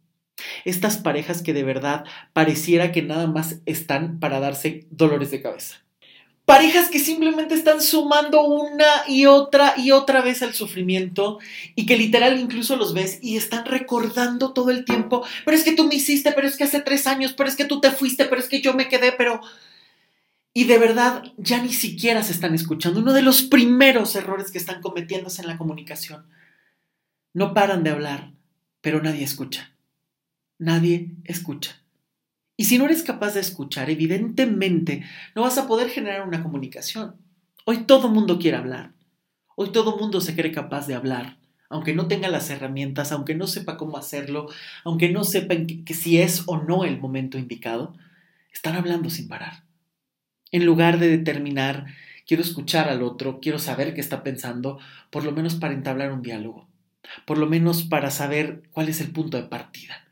Estas 0.65 0.97
parejas 0.97 1.41
que 1.41 1.55
de 1.55 1.63
verdad 1.63 2.05
pareciera 2.33 2.91
que 2.91 3.03
nada 3.03 3.29
más 3.29 3.61
están 3.65 4.19
para 4.19 4.41
darse 4.41 4.89
dolores 4.91 5.31
de 5.31 5.43
cabeza. 5.43 5.77
Parejas 6.51 6.89
que 6.89 6.99
simplemente 6.99 7.55
están 7.55 7.81
sumando 7.81 8.43
una 8.43 8.85
y 9.07 9.27
otra 9.27 9.75
y 9.77 9.93
otra 9.93 10.21
vez 10.21 10.43
el 10.43 10.53
sufrimiento 10.53 11.39
y 11.77 11.87
que 11.87 11.97
literal 11.97 12.41
incluso 12.41 12.75
los 12.75 12.93
ves 12.93 13.21
y 13.23 13.37
están 13.37 13.67
recordando 13.67 14.53
todo 14.53 14.73
el 14.73 14.85
tiempo, 14.85 15.25
pero 15.45 15.57
es 15.57 15.63
que 15.63 15.77
tú 15.77 15.87
me 15.87 15.95
hiciste, 15.95 16.33
pero 16.33 16.49
es 16.49 16.57
que 16.57 16.65
hace 16.65 16.81
tres 16.81 17.07
años, 17.07 17.35
pero 17.35 17.49
es 17.49 17.55
que 17.55 17.67
tú 17.67 17.81
te 17.81 17.93
fuiste, 17.93 18.25
pero 18.25 18.41
es 18.41 18.49
que 18.49 18.61
yo 18.61 18.75
me 18.75 18.89
quedé, 18.89 19.13
pero... 19.13 19.41
Y 20.53 20.65
de 20.65 20.79
verdad 20.79 21.23
ya 21.37 21.63
ni 21.63 21.73
siquiera 21.73 22.25
se 22.25 22.33
están 22.33 22.53
escuchando. 22.57 22.99
Uno 22.99 23.13
de 23.13 23.23
los 23.23 23.43
primeros 23.43 24.17
errores 24.17 24.51
que 24.51 24.59
están 24.59 24.83
cometiéndose 24.83 25.43
en 25.43 25.47
la 25.47 25.57
comunicación. 25.57 26.27
No 27.33 27.55
paran 27.55 27.85
de 27.85 27.91
hablar, 27.91 28.33
pero 28.81 29.01
nadie 29.01 29.23
escucha. 29.23 29.71
Nadie 30.59 31.13
escucha. 31.23 31.80
Y 32.61 32.67
si 32.67 32.77
no 32.77 32.85
eres 32.85 33.03
capaz 33.03 33.33
de 33.33 33.41
escuchar, 33.41 33.89
evidentemente 33.89 35.03
no 35.35 35.41
vas 35.41 35.57
a 35.57 35.67
poder 35.67 35.89
generar 35.89 36.29
una 36.29 36.43
comunicación. 36.43 37.15
Hoy 37.65 37.85
todo 37.85 38.11
mundo 38.11 38.39
quiere 38.39 38.59
hablar. 38.59 38.93
Hoy 39.57 39.73
todo 39.73 39.97
mundo 39.97 40.21
se 40.21 40.37
cree 40.37 40.53
capaz 40.53 40.87
de 40.87 40.95
hablar, 40.95 41.39
aunque 41.71 41.95
no 41.95 42.07
tenga 42.07 42.29
las 42.29 42.51
herramientas, 42.51 43.13
aunque 43.13 43.35
no 43.35 43.47
sepa 43.47 43.79
cómo 43.79 43.97
hacerlo, 43.97 44.47
aunque 44.85 45.09
no 45.09 45.25
sepa 45.25 45.55
que, 45.87 45.95
si 45.95 46.21
es 46.21 46.43
o 46.49 46.59
no 46.59 46.85
el 46.85 47.01
momento 47.01 47.39
indicado, 47.39 47.97
están 48.53 48.77
hablando 48.77 49.09
sin 49.09 49.27
parar. 49.27 49.65
En 50.53 50.67
lugar 50.67 50.99
de 50.99 51.09
determinar, 51.09 51.87
quiero 52.27 52.43
escuchar 52.43 52.91
al 52.91 53.03
otro, 53.03 53.41
quiero 53.41 53.59
saber 53.59 53.95
qué 53.95 54.03
está 54.03 54.23
pensando, 54.23 54.79
por 55.09 55.25
lo 55.25 55.33
menos 55.33 55.55
para 55.55 55.73
entablar 55.73 56.13
un 56.13 56.21
diálogo, 56.21 56.69
por 57.25 57.39
lo 57.39 57.47
menos 57.47 57.85
para 57.85 58.11
saber 58.11 58.65
cuál 58.73 58.91
es 58.91 59.01
el 59.01 59.13
punto 59.13 59.39
de 59.39 59.45
partida. 59.45 60.10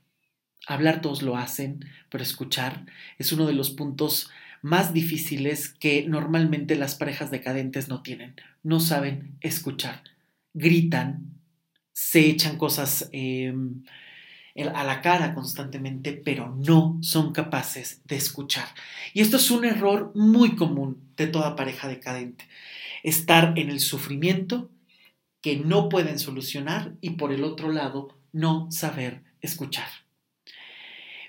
Hablar 0.69 1.01
todos 1.01 1.23
lo 1.23 1.39
hacen, 1.39 1.87
pero 2.11 2.23
escuchar 2.23 2.85
es 3.17 3.33
uno 3.33 3.47
de 3.47 3.55
los 3.55 3.71
puntos 3.71 4.29
más 4.61 4.93
difíciles 4.93 5.71
que 5.71 6.07
normalmente 6.07 6.77
las 6.77 6.95
parejas 6.95 7.31
decadentes 7.31 7.89
no 7.89 8.03
tienen. 8.03 8.35
No 8.63 8.79
saben 8.79 9.39
escuchar. 9.41 10.03
Gritan, 10.53 11.41
se 11.95 12.21
echan 12.21 12.59
cosas 12.59 13.09
em, 13.13 13.83
a 14.75 14.85
la 14.85 15.01
cara 15.01 15.35
constantemente, 15.35 16.13
pero 16.13 16.55
no 16.55 16.99
son 17.01 17.33
capaces 17.33 18.03
de 18.05 18.17
escuchar. 18.17 18.69
Y 19.15 19.23
esto 19.23 19.39
es 19.39 19.51
un 19.51 19.65
error 19.65 20.13
muy 20.15 20.55
común 20.55 21.01
de 21.17 21.29
toda 21.29 21.57
pareja 21.57 21.89
decadente. 21.89 22.47
Estar 23.03 23.59
en 23.59 23.71
el 23.71 23.81
sufrimiento 23.81 24.71
que 25.41 25.57
no 25.57 25.89
pueden 25.89 26.19
solucionar 26.19 26.93
y 27.01 27.11
por 27.11 27.33
el 27.33 27.43
otro 27.43 27.73
lado 27.73 28.19
no 28.33 28.71
saber 28.71 29.23
escuchar. 29.41 29.89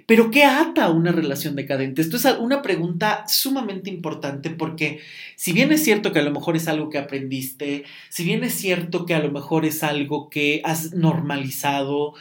Pero 0.09 0.31
¿qué 0.31 0.43
ata 0.43 0.89
una 0.89 1.11
relación 1.11 1.55
decadente? 1.55 2.01
Esto 2.01 2.17
es 2.17 2.25
una 2.39 2.63
pregunta 2.63 3.25
sumamente 3.27 3.91
importante 3.91 4.49
porque 4.49 5.01
si 5.35 5.53
bien 5.53 5.71
es 5.71 5.83
cierto 5.83 6.11
que 6.11 6.17
a 6.17 6.23
lo 6.23 6.31
mejor 6.31 6.55
es 6.55 6.67
algo 6.67 6.89
que 6.89 6.97
aprendiste, 6.97 7.83
si 8.09 8.23
bien 8.23 8.43
es 8.43 8.55
cierto 8.55 9.05
que 9.05 9.13
a 9.13 9.19
lo 9.19 9.31
mejor 9.31 9.65
es 9.65 9.83
algo 9.83 10.31
que 10.31 10.63
has 10.65 10.93
normalizado, 10.95 12.15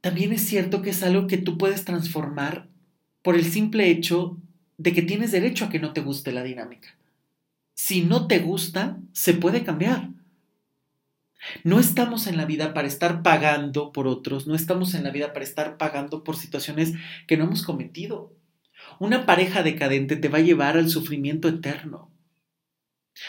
también 0.00 0.32
es 0.32 0.42
cierto 0.42 0.80
que 0.80 0.90
es 0.90 1.02
algo 1.02 1.26
que 1.26 1.38
tú 1.38 1.58
puedes 1.58 1.84
transformar 1.84 2.68
por 3.22 3.34
el 3.34 3.44
simple 3.44 3.90
hecho 3.90 4.36
de 4.76 4.92
que 4.92 5.02
tienes 5.02 5.32
derecho 5.32 5.64
a 5.64 5.70
que 5.70 5.80
no 5.80 5.92
te 5.92 6.02
guste 6.02 6.30
la 6.30 6.44
dinámica. 6.44 6.94
Si 7.74 8.02
no 8.02 8.28
te 8.28 8.38
gusta, 8.38 9.00
se 9.12 9.34
puede 9.34 9.64
cambiar. 9.64 10.10
No 11.64 11.78
estamos 11.78 12.26
en 12.26 12.36
la 12.36 12.44
vida 12.44 12.74
para 12.74 12.88
estar 12.88 13.22
pagando 13.22 13.92
por 13.92 14.06
otros, 14.06 14.46
no 14.46 14.54
estamos 14.54 14.94
en 14.94 15.04
la 15.04 15.10
vida 15.10 15.32
para 15.32 15.44
estar 15.44 15.76
pagando 15.76 16.24
por 16.24 16.36
situaciones 16.36 16.94
que 17.26 17.36
no 17.36 17.44
hemos 17.44 17.62
cometido. 17.62 18.34
Una 18.98 19.26
pareja 19.26 19.62
decadente 19.62 20.16
te 20.16 20.28
va 20.28 20.38
a 20.38 20.42
llevar 20.42 20.76
al 20.76 20.88
sufrimiento 20.88 21.48
eterno. 21.48 22.10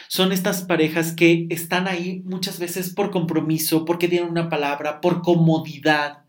Son 0.07 0.31
estas 0.31 0.63
parejas 0.63 1.13
que 1.13 1.47
están 1.49 1.87
ahí 1.87 2.21
muchas 2.25 2.59
veces 2.59 2.93
por 2.93 3.11
compromiso, 3.11 3.85
porque 3.85 4.07
tienen 4.07 4.29
una 4.29 4.49
palabra, 4.49 5.01
por 5.01 5.21
comodidad, 5.21 6.23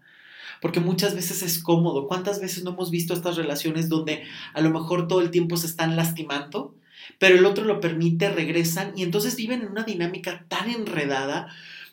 porque 0.60 0.80
muchas 0.80 1.14
veces 1.14 1.42
es 1.42 1.62
cómodo. 1.62 2.06
¿Cuántas 2.06 2.40
veces 2.40 2.64
no 2.64 2.70
hemos 2.70 2.90
visto 2.90 3.14
estas 3.14 3.36
relaciones 3.36 3.88
donde 3.88 4.24
a 4.54 4.60
lo 4.60 4.70
mejor 4.70 5.08
todo 5.08 5.20
el 5.20 5.30
tiempo 5.30 5.56
se 5.56 5.66
están 5.66 5.96
lastimando, 5.96 6.74
pero 7.18 7.37
el 7.37 7.46
otro 7.46 7.64
lo 7.64 7.81
permite, 7.81 8.31
regresan 8.31 8.92
y 8.96 9.03
entonces 9.03 9.37
viven 9.37 9.62
en 9.62 9.68
una 9.68 9.85
dinámica 9.85 10.44
tan 10.49 10.70
enredada 10.70 11.49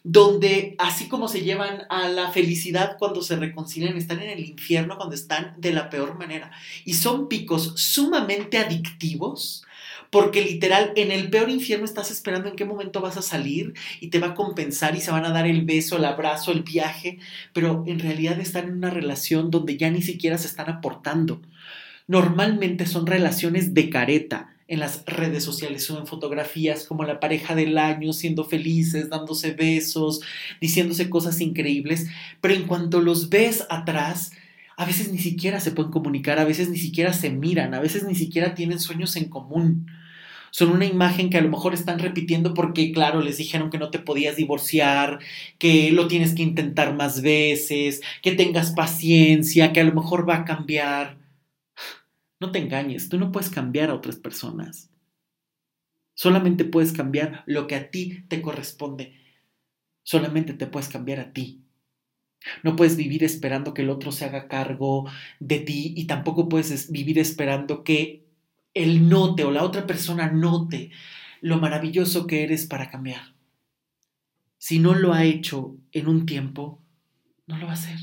donde 0.09 0.75
así 0.77 1.09
como 1.09 1.27
se 1.27 1.41
llevan 1.41 1.81
a 1.89 2.07
la 2.07 2.31
felicidad 2.31 2.95
cuando 2.97 3.21
se 3.21 3.35
reconcilian, 3.35 3.97
están 3.97 4.21
en 4.21 4.29
el 4.29 4.39
infierno 4.45 4.95
cuando 4.95 5.15
están 5.15 5.55
de 5.57 5.73
la 5.73 5.89
peor 5.89 6.17
manera. 6.17 6.51
Y 6.85 6.93
son 6.93 7.27
picos 7.27 7.73
sumamente 7.75 8.57
adictivos, 8.57 9.65
porque 10.09 10.41
literal 10.41 10.93
en 10.95 11.11
el 11.11 11.29
peor 11.29 11.49
infierno 11.49 11.83
estás 11.83 12.09
esperando 12.09 12.47
en 12.47 12.55
qué 12.55 12.63
momento 12.63 13.01
vas 13.01 13.17
a 13.17 13.21
salir 13.21 13.73
y 13.99 14.07
te 14.07 14.19
va 14.19 14.27
a 14.27 14.35
compensar 14.35 14.95
y 14.95 15.01
se 15.01 15.11
van 15.11 15.25
a 15.25 15.31
dar 15.31 15.45
el 15.45 15.65
beso, 15.65 15.97
el 15.97 16.05
abrazo, 16.05 16.53
el 16.53 16.63
viaje, 16.63 17.19
pero 17.51 17.83
en 17.85 17.99
realidad 17.99 18.39
están 18.39 18.69
en 18.69 18.77
una 18.77 18.89
relación 18.89 19.51
donde 19.51 19.75
ya 19.75 19.91
ni 19.91 20.01
siquiera 20.01 20.37
se 20.37 20.47
están 20.47 20.69
aportando. 20.69 21.41
Normalmente 22.07 22.85
son 22.85 23.05
relaciones 23.05 23.73
de 23.73 23.89
careta 23.89 24.56
en 24.67 24.79
las 24.79 25.03
redes 25.05 25.43
sociales 25.43 25.85
suben 25.85 26.07
fotografías 26.07 26.85
como 26.85 27.03
la 27.03 27.19
pareja 27.19 27.55
del 27.55 27.77
año, 27.77 28.13
siendo 28.13 28.43
felices, 28.43 29.09
dándose 29.09 29.51
besos, 29.51 30.21
diciéndose 30.59 31.09
cosas 31.09 31.39
increíbles, 31.41 32.07
pero 32.41 32.53
en 32.53 32.63
cuanto 32.63 33.01
los 33.01 33.29
ves 33.29 33.65
atrás, 33.69 34.31
a 34.75 34.85
veces 34.85 35.11
ni 35.11 35.17
siquiera 35.17 35.59
se 35.59 35.71
pueden 35.71 35.91
comunicar, 35.91 36.39
a 36.39 36.45
veces 36.45 36.69
ni 36.69 36.77
siquiera 36.77 37.13
se 37.13 37.29
miran, 37.29 37.73
a 37.73 37.79
veces 37.79 38.03
ni 38.03 38.15
siquiera 38.15 38.55
tienen 38.55 38.79
sueños 38.79 39.15
en 39.15 39.29
común. 39.29 39.87
Son 40.51 40.69
una 40.69 40.85
imagen 40.85 41.29
que 41.29 41.37
a 41.37 41.41
lo 41.41 41.49
mejor 41.49 41.73
están 41.73 41.99
repitiendo 41.99 42.53
porque, 42.53 42.91
claro, 42.91 43.21
les 43.21 43.37
dijeron 43.37 43.69
que 43.69 43.77
no 43.77 43.89
te 43.89 43.99
podías 43.99 44.35
divorciar, 44.35 45.19
que 45.57 45.91
lo 45.91 46.07
tienes 46.07 46.33
que 46.35 46.43
intentar 46.43 46.95
más 46.95 47.21
veces, 47.21 48.01
que 48.21 48.31
tengas 48.33 48.71
paciencia, 48.71 49.73
que 49.73 49.81
a 49.81 49.83
lo 49.83 49.93
mejor 49.93 50.27
va 50.27 50.37
a 50.37 50.45
cambiar. 50.45 51.16
No 52.39 52.51
te 52.51 52.59
engañes, 52.59 53.09
tú 53.09 53.17
no 53.17 53.31
puedes 53.31 53.49
cambiar 53.49 53.89
a 53.89 53.95
otras 53.95 54.17
personas. 54.17 54.91
Solamente 56.13 56.65
puedes 56.65 56.93
cambiar 56.93 57.43
lo 57.45 57.67
que 57.67 57.75
a 57.75 57.91
ti 57.91 58.23
te 58.27 58.41
corresponde. 58.41 59.13
Solamente 60.03 60.53
te 60.53 60.67
puedes 60.67 60.89
cambiar 60.89 61.19
a 61.19 61.33
ti. 61.33 61.61
No 62.63 62.75
puedes 62.75 62.95
vivir 62.95 63.23
esperando 63.23 63.73
que 63.73 63.81
el 63.81 63.89
otro 63.89 64.11
se 64.11 64.25
haga 64.25 64.47
cargo 64.47 65.09
de 65.39 65.59
ti 65.59 65.93
y 65.95 66.05
tampoco 66.05 66.47
puedes 66.49 66.91
vivir 66.91 67.19
esperando 67.19 67.83
que 67.83 68.25
él 68.73 69.09
note 69.09 69.43
o 69.43 69.51
la 69.51 69.63
otra 69.63 69.87
persona 69.87 70.31
note 70.31 70.91
lo 71.41 71.57
maravilloso 71.57 72.27
que 72.27 72.43
eres 72.43 72.65
para 72.67 72.89
cambiar. 72.89 73.35
Si 74.57 74.79
no 74.79 74.95
lo 74.95 75.13
ha 75.13 75.23
hecho 75.23 75.77
en 75.91 76.07
un 76.07 76.25
tiempo, 76.25 76.81
no 77.45 77.57
lo 77.57 77.65
va 77.65 77.71
a 77.71 77.75
hacer. 77.75 77.99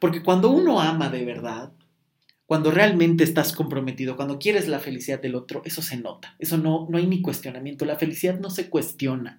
Porque 0.00 0.22
cuando 0.22 0.50
uno 0.50 0.80
ama 0.80 1.08
de 1.08 1.24
verdad, 1.24 1.72
cuando 2.46 2.70
realmente 2.70 3.24
estás 3.24 3.52
comprometido, 3.52 4.16
cuando 4.16 4.38
quieres 4.38 4.68
la 4.68 4.78
felicidad 4.78 5.20
del 5.20 5.34
otro, 5.34 5.62
eso 5.64 5.80
se 5.80 5.96
nota. 5.96 6.36
Eso 6.38 6.58
no, 6.58 6.86
no 6.90 6.98
hay 6.98 7.06
ni 7.06 7.22
cuestionamiento. 7.22 7.84
La 7.84 7.96
felicidad 7.96 8.38
no 8.38 8.50
se 8.50 8.68
cuestiona. 8.68 9.38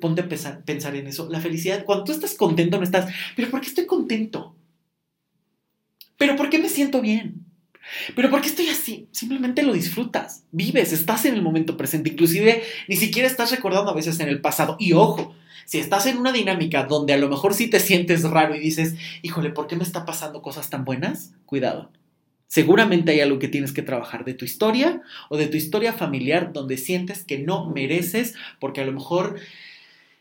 Ponte 0.00 0.22
a 0.22 0.28
pensar, 0.28 0.64
pensar 0.64 0.94
en 0.94 1.06
eso. 1.06 1.28
La 1.30 1.40
felicidad, 1.40 1.84
cuando 1.84 2.04
tú 2.04 2.12
estás 2.12 2.34
contento, 2.34 2.78
no 2.78 2.84
estás, 2.84 3.12
pero 3.34 3.50
¿por 3.50 3.60
qué 3.60 3.68
estoy 3.68 3.86
contento? 3.86 4.56
¿Pero 6.16 6.36
por 6.36 6.48
qué 6.48 6.58
me 6.58 6.68
siento 6.68 7.00
bien? 7.00 7.44
Pero 8.14 8.30
¿por 8.30 8.40
qué 8.40 8.48
estoy 8.48 8.68
así? 8.68 9.08
Simplemente 9.10 9.62
lo 9.62 9.72
disfrutas, 9.72 10.44
vives, 10.52 10.92
estás 10.92 11.26
en 11.26 11.34
el 11.34 11.42
momento 11.42 11.76
presente, 11.76 12.10
inclusive 12.10 12.62
ni 12.88 12.96
siquiera 12.96 13.28
estás 13.28 13.50
recordando 13.50 13.90
a 13.90 13.94
veces 13.94 14.18
en 14.20 14.28
el 14.28 14.40
pasado. 14.40 14.76
Y 14.78 14.92
ojo, 14.94 15.34
si 15.66 15.78
estás 15.78 16.06
en 16.06 16.18
una 16.18 16.32
dinámica 16.32 16.84
donde 16.84 17.12
a 17.12 17.18
lo 17.18 17.28
mejor 17.28 17.52
sí 17.52 17.68
te 17.68 17.80
sientes 17.80 18.22
raro 18.22 18.54
y 18.54 18.60
dices, 18.60 18.94
híjole, 19.22 19.50
¿por 19.50 19.66
qué 19.66 19.76
me 19.76 19.84
está 19.84 20.04
pasando 20.06 20.40
cosas 20.40 20.70
tan 20.70 20.84
buenas? 20.84 21.32
Cuidado. 21.46 21.90
Seguramente 22.54 23.10
hay 23.10 23.18
algo 23.18 23.40
que 23.40 23.48
tienes 23.48 23.72
que 23.72 23.82
trabajar 23.82 24.24
de 24.24 24.32
tu 24.32 24.44
historia 24.44 25.02
o 25.28 25.36
de 25.36 25.48
tu 25.48 25.56
historia 25.56 25.92
familiar 25.92 26.52
donde 26.52 26.76
sientes 26.76 27.24
que 27.24 27.40
no 27.40 27.68
mereces 27.68 28.36
porque 28.60 28.80
a 28.80 28.84
lo 28.84 28.92
mejor 28.92 29.40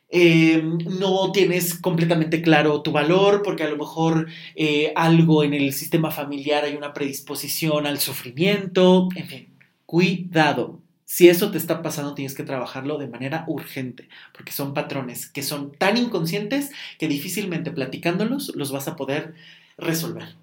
eh, 0.10 0.64
no 0.64 1.32
tienes 1.32 1.76
completamente 1.76 2.42
claro 2.42 2.82
tu 2.82 2.92
valor, 2.92 3.44
porque 3.44 3.62
a 3.62 3.70
lo 3.70 3.78
mejor 3.78 4.30
eh, 4.56 4.94
algo 4.96 5.44
en 5.44 5.54
el 5.54 5.74
sistema 5.74 6.10
familiar 6.10 6.64
hay 6.64 6.76
una 6.76 6.92
predisposición 6.92 7.86
al 7.86 8.00
sufrimiento, 8.00 9.10
en 9.16 9.28
fin, 9.28 9.48
cuidado. 9.86 10.80
Si 11.06 11.30
eso 11.30 11.52
te 11.52 11.60
está 11.60 11.84
pasando, 11.84 12.16
tienes 12.16 12.34
que 12.34 12.42
trabajarlo 12.42 12.98
de 12.98 13.10
manera 13.10 13.44
urgente, 13.46 14.10
porque 14.36 14.54
son 14.54 14.74
patrones 14.74 15.30
que 15.30 15.44
son 15.44 15.72
tan 15.72 15.98
inconscientes 15.98 16.72
que 16.98 17.08
difícilmente 17.08 17.70
platicándolos 17.70 18.56
los 18.56 18.72
vas 18.72 18.88
a 18.88 18.96
poder 18.96 19.36
resolver. 19.78 20.43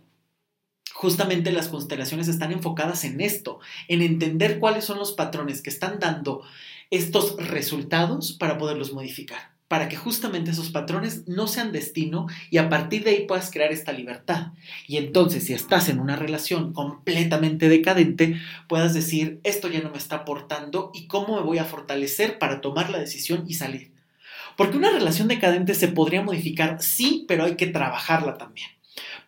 Justamente 1.01 1.51
las 1.51 1.69
constelaciones 1.69 2.29
están 2.29 2.53
enfocadas 2.53 3.05
en 3.05 3.23
esto, 3.23 3.59
en 3.89 4.03
entender 4.03 4.59
cuáles 4.59 4.85
son 4.85 4.99
los 4.99 5.13
patrones 5.13 5.63
que 5.63 5.71
están 5.71 5.99
dando 5.99 6.43
estos 6.91 7.37
resultados 7.39 8.35
para 8.35 8.59
poderlos 8.59 8.93
modificar 8.93 9.39
para 9.67 9.89
que 9.89 9.97
justamente 9.97 10.51
esos 10.51 10.69
patrones 10.69 11.27
no 11.27 11.47
sean 11.47 11.73
destino 11.73 12.27
y 12.51 12.59
a 12.59 12.69
partir 12.69 13.03
de 13.05 13.13
ahí 13.13 13.27
puedas 13.27 13.51
crear 13.51 13.73
esta 13.73 13.93
libertad. 13.93 14.49
Y 14.87 14.99
entonces, 14.99 15.47
si 15.47 15.55
estás 15.55 15.89
en 15.89 16.01
una 16.01 16.17
relación 16.17 16.75
completamente 16.75 17.71
decadente, 17.71 18.37
puedas 18.69 18.93
decir, 18.93 19.41
esto 19.43 19.69
ya 19.69 19.81
no 19.81 19.91
me 19.91 19.97
está 19.97 20.17
aportando 20.17 20.91
y 20.93 21.07
cómo 21.07 21.37
me 21.37 21.43
voy 21.43 21.57
a 21.59 21.65
fortalecer 21.65 22.39
para 22.39 22.61
tomar 22.61 22.91
la 22.91 22.99
decisión 22.99 23.45
y 23.49 23.55
salir. 23.55 23.93
Porque 24.55 24.77
una 24.77 24.91
relación 24.91 25.29
decadente 25.29 25.75
se 25.75 25.89
podría 25.89 26.21
modificar, 26.21 26.83
sí, 26.83 27.25
pero 27.27 27.45
hay 27.45 27.55
que 27.55 27.69
trabajarla 27.69 28.37
también. 28.37 28.69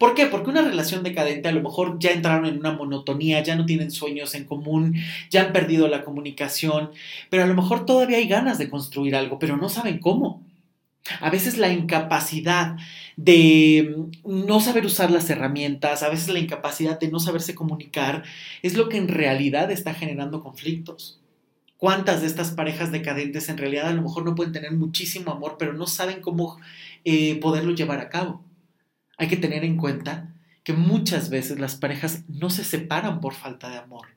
¿Por 0.02 0.16
qué? 0.16 0.26
Porque 0.26 0.50
una 0.50 0.62
relación 0.62 1.04
decadente 1.04 1.48
a 1.48 1.52
lo 1.52 1.62
mejor 1.62 1.96
ya 2.00 2.10
entraron 2.10 2.46
en 2.46 2.58
una 2.58 2.72
monotonía, 2.72 3.40
ya 3.40 3.54
no 3.54 3.66
tienen 3.66 3.92
sueños 3.92 4.34
en 4.34 4.46
común, 4.46 4.96
ya 5.30 5.42
han 5.42 5.52
perdido 5.52 5.86
la 5.86 6.02
comunicación, 6.02 6.90
pero 7.30 7.44
a 7.44 7.46
lo 7.46 7.54
mejor 7.54 7.86
todavía 7.86 8.16
hay 8.16 8.26
ganas 8.26 8.58
de 8.58 8.68
construir 8.68 9.14
algo, 9.14 9.38
pero 9.38 9.56
no 9.56 9.68
saben 9.68 10.00
cómo. 10.00 10.42
A 11.20 11.30
veces 11.30 11.56
la 11.56 11.72
incapacidad 11.72 12.78
de 13.16 13.94
no 14.24 14.58
saber 14.58 14.86
usar 14.86 15.12
las 15.12 15.30
herramientas, 15.30 16.02
a 16.02 16.08
veces 16.08 16.30
la 16.30 16.40
incapacidad 16.40 16.98
de 16.98 17.06
no 17.06 17.20
saberse 17.20 17.54
comunicar, 17.54 18.24
es 18.62 18.76
lo 18.76 18.88
que 18.88 18.96
en 18.96 19.06
realidad 19.06 19.70
está 19.70 19.94
generando 19.94 20.42
conflictos. 20.42 21.20
¿Cuántas 21.76 22.22
de 22.22 22.26
estas 22.26 22.50
parejas 22.50 22.90
decadentes 22.90 23.48
en 23.48 23.58
realidad 23.58 23.86
a 23.86 23.92
lo 23.92 24.02
mejor 24.02 24.24
no 24.24 24.34
pueden 24.34 24.52
tener 24.52 24.72
muchísimo 24.72 25.30
amor, 25.30 25.54
pero 25.60 25.74
no 25.74 25.86
saben 25.86 26.20
cómo 26.20 26.58
eh, 27.04 27.36
poderlo 27.36 27.72
llevar 27.72 28.00
a 28.00 28.08
cabo? 28.08 28.42
Hay 29.22 29.28
que 29.28 29.36
tener 29.36 29.62
en 29.62 29.76
cuenta 29.76 30.34
que 30.64 30.72
muchas 30.72 31.30
veces 31.30 31.60
las 31.60 31.76
parejas 31.76 32.24
no 32.26 32.50
se 32.50 32.64
separan 32.64 33.20
por 33.20 33.34
falta 33.34 33.70
de 33.70 33.76
amor, 33.76 34.08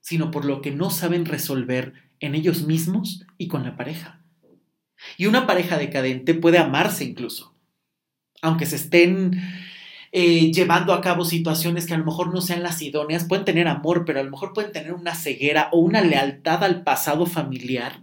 sino 0.00 0.30
por 0.30 0.44
lo 0.44 0.62
que 0.62 0.70
no 0.70 0.90
saben 0.90 1.24
resolver 1.24 1.94
en 2.20 2.36
ellos 2.36 2.62
mismos 2.62 3.26
y 3.38 3.48
con 3.48 3.64
la 3.64 3.76
pareja. 3.76 4.20
Y 5.16 5.26
una 5.26 5.48
pareja 5.48 5.78
decadente 5.78 6.32
puede 6.32 6.58
amarse 6.58 7.02
incluso, 7.02 7.56
aunque 8.40 8.66
se 8.66 8.76
estén 8.76 9.32
eh, 10.12 10.52
llevando 10.52 10.92
a 10.92 11.00
cabo 11.00 11.24
situaciones 11.24 11.84
que 11.84 11.94
a 11.94 11.98
lo 11.98 12.04
mejor 12.04 12.32
no 12.32 12.40
sean 12.40 12.62
las 12.62 12.80
idóneas, 12.82 13.24
pueden 13.24 13.44
tener 13.44 13.66
amor, 13.66 14.04
pero 14.04 14.20
a 14.20 14.22
lo 14.22 14.30
mejor 14.30 14.52
pueden 14.52 14.70
tener 14.70 14.92
una 14.92 15.16
ceguera 15.16 15.70
o 15.72 15.80
una 15.80 16.02
lealtad 16.02 16.62
al 16.62 16.84
pasado 16.84 17.26
familiar 17.26 18.00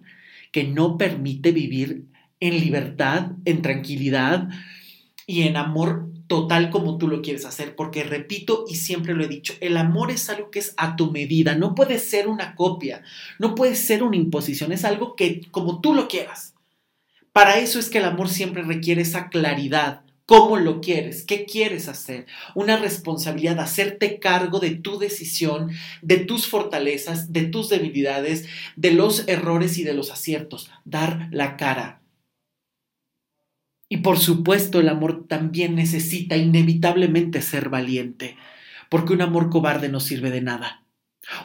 que 0.51 0.65
no 0.65 0.97
permite 0.97 1.53
vivir 1.53 2.03
en 2.41 2.59
libertad, 2.59 3.27
en 3.45 3.61
tranquilidad 3.61 4.49
y 5.25 5.43
en 5.43 5.55
amor 5.55 6.11
total 6.27 6.69
como 6.69 6.97
tú 6.97 7.07
lo 7.07 7.21
quieres 7.21 7.45
hacer, 7.45 7.75
porque 7.75 8.03
repito 8.03 8.65
y 8.67 8.75
siempre 8.75 9.13
lo 9.13 9.23
he 9.23 9.27
dicho, 9.27 9.53
el 9.59 9.77
amor 9.77 10.11
es 10.11 10.29
algo 10.29 10.51
que 10.51 10.59
es 10.59 10.73
a 10.77 10.95
tu 10.95 11.11
medida, 11.11 11.55
no 11.55 11.75
puede 11.75 11.99
ser 11.99 12.27
una 12.27 12.55
copia, 12.55 13.03
no 13.39 13.55
puede 13.55 13.75
ser 13.75 14.03
una 14.03 14.15
imposición, 14.15 14.71
es 14.71 14.85
algo 14.85 15.15
que 15.15 15.41
como 15.51 15.81
tú 15.81 15.93
lo 15.93 16.07
quieras. 16.07 16.53
Para 17.31 17.57
eso 17.57 17.79
es 17.79 17.89
que 17.89 17.97
el 17.97 18.05
amor 18.05 18.29
siempre 18.29 18.61
requiere 18.61 19.01
esa 19.01 19.29
claridad, 19.29 20.01
cómo 20.25 20.57
lo 20.57 20.81
quieres, 20.81 21.23
qué 21.23 21.45
quieres 21.45 21.87
hacer, 21.87 22.27
una 22.55 22.77
responsabilidad, 22.77 23.59
hacerte 23.59 24.19
cargo 24.19 24.59
de 24.59 24.71
tu 24.71 24.99
decisión, 24.99 25.71
de 26.01 26.17
tus 26.17 26.47
fortalezas, 26.47 27.33
de 27.33 27.43
tus 27.43 27.69
debilidades, 27.69 28.45
de 28.75 28.91
los 28.91 29.27
errores 29.27 29.77
y 29.77 29.83
de 29.83 29.93
los 29.93 30.11
aciertos, 30.11 30.69
dar 30.85 31.27
la 31.31 31.57
cara, 31.57 32.02
y 33.93 33.97
por 33.97 34.17
supuesto 34.17 34.79
el 34.79 34.89
amor 34.89 35.27
también 35.27 35.75
necesita 35.75 36.35
inevitablemente 36.35 37.43
ser 37.43 37.69
valiente, 37.69 38.37
porque 38.89 39.13
un 39.13 39.21
amor 39.21 39.51
cobarde 39.51 39.87
no 39.87 39.99
sirve 39.99 40.31
de 40.31 40.41
nada. 40.41 40.83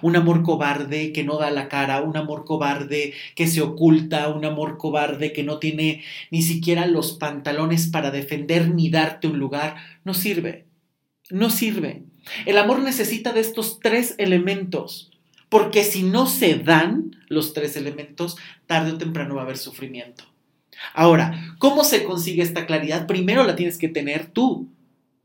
Un 0.00 0.16
amor 0.16 0.42
cobarde 0.42 1.12
que 1.12 1.24
no 1.24 1.36
da 1.36 1.50
la 1.50 1.68
cara, 1.68 2.00
un 2.00 2.16
amor 2.16 2.46
cobarde 2.46 3.12
que 3.34 3.48
se 3.48 3.60
oculta, 3.60 4.30
un 4.30 4.46
amor 4.46 4.78
cobarde 4.78 5.34
que 5.34 5.42
no 5.42 5.58
tiene 5.58 6.02
ni 6.30 6.40
siquiera 6.40 6.86
los 6.86 7.12
pantalones 7.12 7.88
para 7.88 8.10
defender 8.10 8.70
ni 8.70 8.88
darte 8.88 9.26
un 9.26 9.38
lugar, 9.38 9.76
no 10.04 10.14
sirve. 10.14 10.64
No 11.28 11.50
sirve. 11.50 12.04
El 12.46 12.56
amor 12.56 12.78
necesita 12.78 13.34
de 13.34 13.40
estos 13.40 13.78
tres 13.78 14.14
elementos, 14.16 15.10
porque 15.50 15.84
si 15.84 16.02
no 16.02 16.26
se 16.26 16.54
dan 16.54 17.14
los 17.28 17.52
tres 17.52 17.76
elementos, 17.76 18.38
tarde 18.66 18.92
o 18.92 18.96
temprano 18.96 19.34
va 19.34 19.42
a 19.42 19.44
haber 19.44 19.58
sufrimiento. 19.58 20.24
Ahora, 20.94 21.54
¿cómo 21.58 21.84
se 21.84 22.04
consigue 22.04 22.42
esta 22.42 22.66
claridad? 22.66 23.06
Primero 23.06 23.44
la 23.44 23.56
tienes 23.56 23.78
que 23.78 23.88
tener 23.88 24.26
tú. 24.26 24.68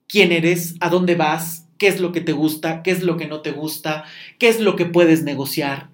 ¿Quién 0.07 0.31
eres? 0.31 0.75
¿A 0.79 0.89
dónde 0.89 1.15
vas? 1.15 1.67
¿Qué 1.77 1.87
es 1.87 1.99
lo 1.99 2.11
que 2.11 2.21
te 2.21 2.31
gusta? 2.31 2.83
¿Qué 2.83 2.91
es 2.91 3.03
lo 3.03 3.17
que 3.17 3.27
no 3.27 3.41
te 3.41 3.51
gusta? 3.51 4.05
¿Qué 4.39 4.47
es 4.47 4.59
lo 4.59 4.75
que 4.75 4.85
puedes 4.85 5.23
negociar? 5.23 5.89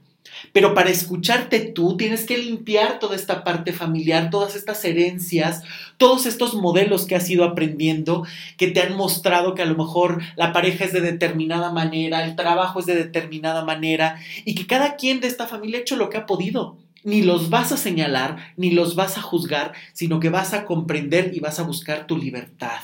Pero 0.54 0.74
para 0.74 0.90
escucharte 0.90 1.60
tú 1.60 1.98
tienes 1.98 2.26
que 2.26 2.38
limpiar 2.38 3.00
toda 3.00 3.16
esta 3.16 3.44
parte 3.44 3.74
familiar, 3.74 4.30
todas 4.30 4.56
estas 4.56 4.84
herencias, 4.86 5.64
todos 5.98 6.26
estos 6.26 6.54
modelos 6.54 7.06
que 7.06 7.16
has 7.16 7.30
ido 7.30 7.44
aprendiendo, 7.44 8.26
que 8.58 8.68
te 8.68 8.82
han 8.82 8.96
mostrado 8.96 9.56
que 9.56 9.62
a 9.62 9.66
lo 9.66 9.76
mejor 9.76 10.22
la 10.36 10.54
pareja 10.54 10.86
es 10.86 10.94
de 10.94 11.02
determinada 11.02 11.72
manera, 11.72 12.24
el 12.24 12.36
trabajo 12.36 12.80
es 12.80 12.86
de 12.86 12.96
determinada 12.96 13.66
manera, 13.66 14.20
y 14.46 14.56
que 14.56 14.68
cada 14.68 14.96
quien 14.96 15.20
de 15.20 15.28
esta 15.28 15.48
familia 15.48 15.80
ha 15.80 15.82
hecho 15.82 15.96
lo 15.96 16.10
que 16.10 16.18
ha 16.18 16.26
podido 16.26 16.78
ni 17.04 17.22
los 17.22 17.50
vas 17.50 17.72
a 17.72 17.78
señalar, 17.78 18.54
ni 18.58 18.72
los 18.72 18.96
vas 18.96 19.18
a 19.18 19.22
juzgar, 19.22 19.74
sino 19.94 20.20
que 20.20 20.30
vas 20.30 20.54
a 20.54 20.66
comprender 20.66 21.32
y 21.34 21.40
vas 21.40 21.60
a 21.60 21.64
buscar 21.64 22.08
tu 22.08 22.18
libertad. 22.18 22.82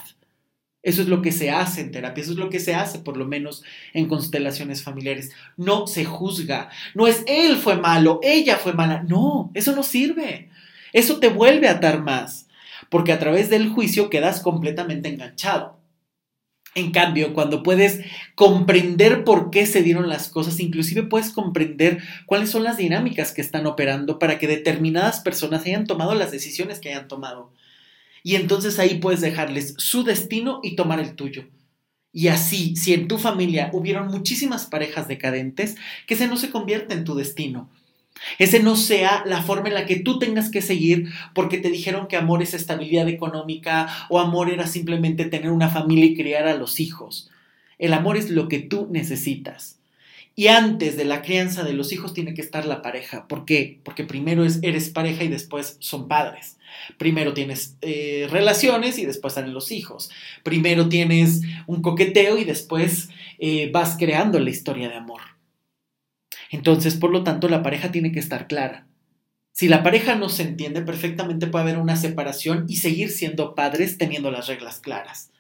Eso 0.86 1.02
es 1.02 1.08
lo 1.08 1.24
que 1.24 1.32
se 1.32 1.50
hace 1.50 1.82
en 1.82 1.92
terapia, 1.92 2.22
eso 2.22 2.34
es 2.34 2.38
lo 2.38 2.52
que 2.52 2.60
se 2.60 2.76
hace 2.76 3.00
por 3.00 3.18
lo 3.18 3.26
menos 3.26 3.64
en 3.94 4.08
constelaciones 4.08 4.84
familiares. 4.84 5.32
No 5.58 5.88
se 5.88 6.06
juzga, 6.06 6.70
no 6.94 7.08
es 7.08 7.24
él 7.26 7.58
fue 7.58 7.76
malo, 7.76 8.20
ella 8.22 8.58
fue 8.58 8.74
mala, 8.74 9.02
no, 9.02 9.50
eso 9.56 9.76
no 9.76 9.82
sirve. 9.82 10.50
Eso 10.94 11.20
te 11.20 11.30
vuelve 11.30 11.68
a 11.68 11.74
atar 11.74 12.04
más, 12.04 12.48
porque 12.90 13.12
a 13.12 13.20
través 13.20 13.50
del 13.50 13.70
juicio 13.70 14.12
quedas 14.12 14.42
completamente 14.42 15.10
enganchado. 15.10 15.80
En 16.76 16.92
cambio, 16.92 17.34
cuando 17.34 17.64
puedes 17.64 18.02
comprender 18.36 19.24
por 19.24 19.50
qué 19.50 19.66
se 19.66 19.82
dieron 19.82 20.10
las 20.10 20.28
cosas, 20.28 20.60
inclusive 20.60 21.04
puedes 21.04 21.32
comprender 21.32 22.04
cuáles 22.26 22.50
son 22.50 22.66
las 22.66 22.76
dinámicas 22.76 23.32
que 23.32 23.40
están 23.40 23.66
operando 23.66 24.20
para 24.20 24.38
que 24.38 24.48
determinadas 24.48 25.22
personas 25.22 25.66
hayan 25.66 25.88
tomado 25.88 26.14
las 26.16 26.32
decisiones 26.32 26.80
que 26.80 26.90
hayan 26.90 27.08
tomado. 27.08 27.54
Y 28.24 28.36
entonces 28.36 28.78
ahí 28.78 28.96
puedes 28.96 29.22
dejarles 29.22 29.76
su 29.78 30.04
destino 30.04 30.60
y 30.64 30.76
tomar 30.76 31.00
el 31.00 31.16
tuyo. 31.16 31.46
Y 32.12 32.28
así, 32.28 32.76
si 32.76 32.94
en 32.94 33.08
tu 33.08 33.20
familia 33.20 33.70
hubieron 33.72 34.08
muchísimas 34.08 34.66
parejas 34.66 35.08
decadentes, 35.08 35.76
que 36.08 36.16
ese 36.16 36.28
no 36.28 36.36
se 36.36 36.50
convierta 36.50 36.94
en 36.94 37.06
tu 37.06 37.16
destino, 37.16 37.70
ese 38.40 38.62
no 38.62 38.76
sea 38.76 39.24
la 39.26 39.44
forma 39.44 39.68
en 39.68 39.74
la 39.74 39.86
que 39.86 39.98
tú 39.98 40.20
tengas 40.20 40.50
que 40.50 40.62
seguir 40.62 41.10
porque 41.34 41.58
te 41.58 41.70
dijeron 41.70 42.08
que 42.08 42.18
amor 42.18 42.42
es 42.42 42.54
estabilidad 42.54 43.08
económica 43.08 43.88
o 44.10 44.20
amor 44.20 44.50
era 44.50 44.68
simplemente 44.68 45.26
tener 45.26 45.52
una 45.52 45.70
familia 45.70 46.06
y 46.06 46.16
criar 46.16 46.48
a 46.48 46.56
los 46.56 46.80
hijos. 46.80 47.30
El 47.78 47.94
amor 47.94 48.18
es 48.18 48.30
lo 48.30 48.48
que 48.48 48.60
tú 48.60 48.88
necesitas. 48.90 49.80
Y 50.38 50.48
antes 50.48 50.98
de 50.98 51.06
la 51.06 51.22
crianza 51.22 51.64
de 51.64 51.74
los 51.74 51.94
hijos 51.94 52.14
tiene 52.14 52.34
que 52.34 52.42
estar 52.42 52.66
la 52.66 52.82
pareja. 52.82 53.26
¿Por 53.28 53.46
qué? 53.46 53.80
Porque 53.84 54.04
primero 54.04 54.44
es, 54.44 54.60
eres 54.64 54.90
pareja 54.90 55.24
y 55.24 55.30
después 55.30 55.78
son 55.80 56.10
padres. 56.10 56.58
Primero 56.98 57.34
tienes 57.34 57.78
eh, 57.82 58.28
relaciones 58.30 58.98
y 58.98 59.06
después 59.06 59.36
salen 59.36 59.54
los 59.54 59.72
hijos. 59.72 60.12
Primero 60.44 60.90
tienes 60.90 61.42
un 61.68 61.82
coqueteo 61.82 62.38
y 62.38 62.44
después 62.44 63.10
eh, 63.40 63.70
vas 63.72 63.96
creando 63.98 64.40
la 64.40 64.50
historia 64.50 64.90
de 64.90 64.96
amor. 64.96 65.35
Entonces, 66.52 66.96
por 66.96 67.12
lo 67.12 67.24
tanto, 67.24 67.48
la 67.48 67.64
pareja 67.64 67.92
tiene 67.92 68.12
que 68.12 68.20
estar 68.20 68.48
clara. 68.48 68.88
Si 69.52 69.68
la 69.70 69.84
pareja 69.84 70.16
no 70.16 70.28
se 70.30 70.44
entiende, 70.44 70.82
perfectamente 70.82 71.48
puede 71.48 71.64
haber 71.64 71.78
una 71.78 71.96
separación 71.96 72.66
y 72.68 72.76
seguir 72.76 73.10
siendo 73.10 73.56
padres 73.56 73.98
teniendo 73.98 74.30
las 74.30 74.48
reglas 74.48 74.80
claras. 74.80 75.32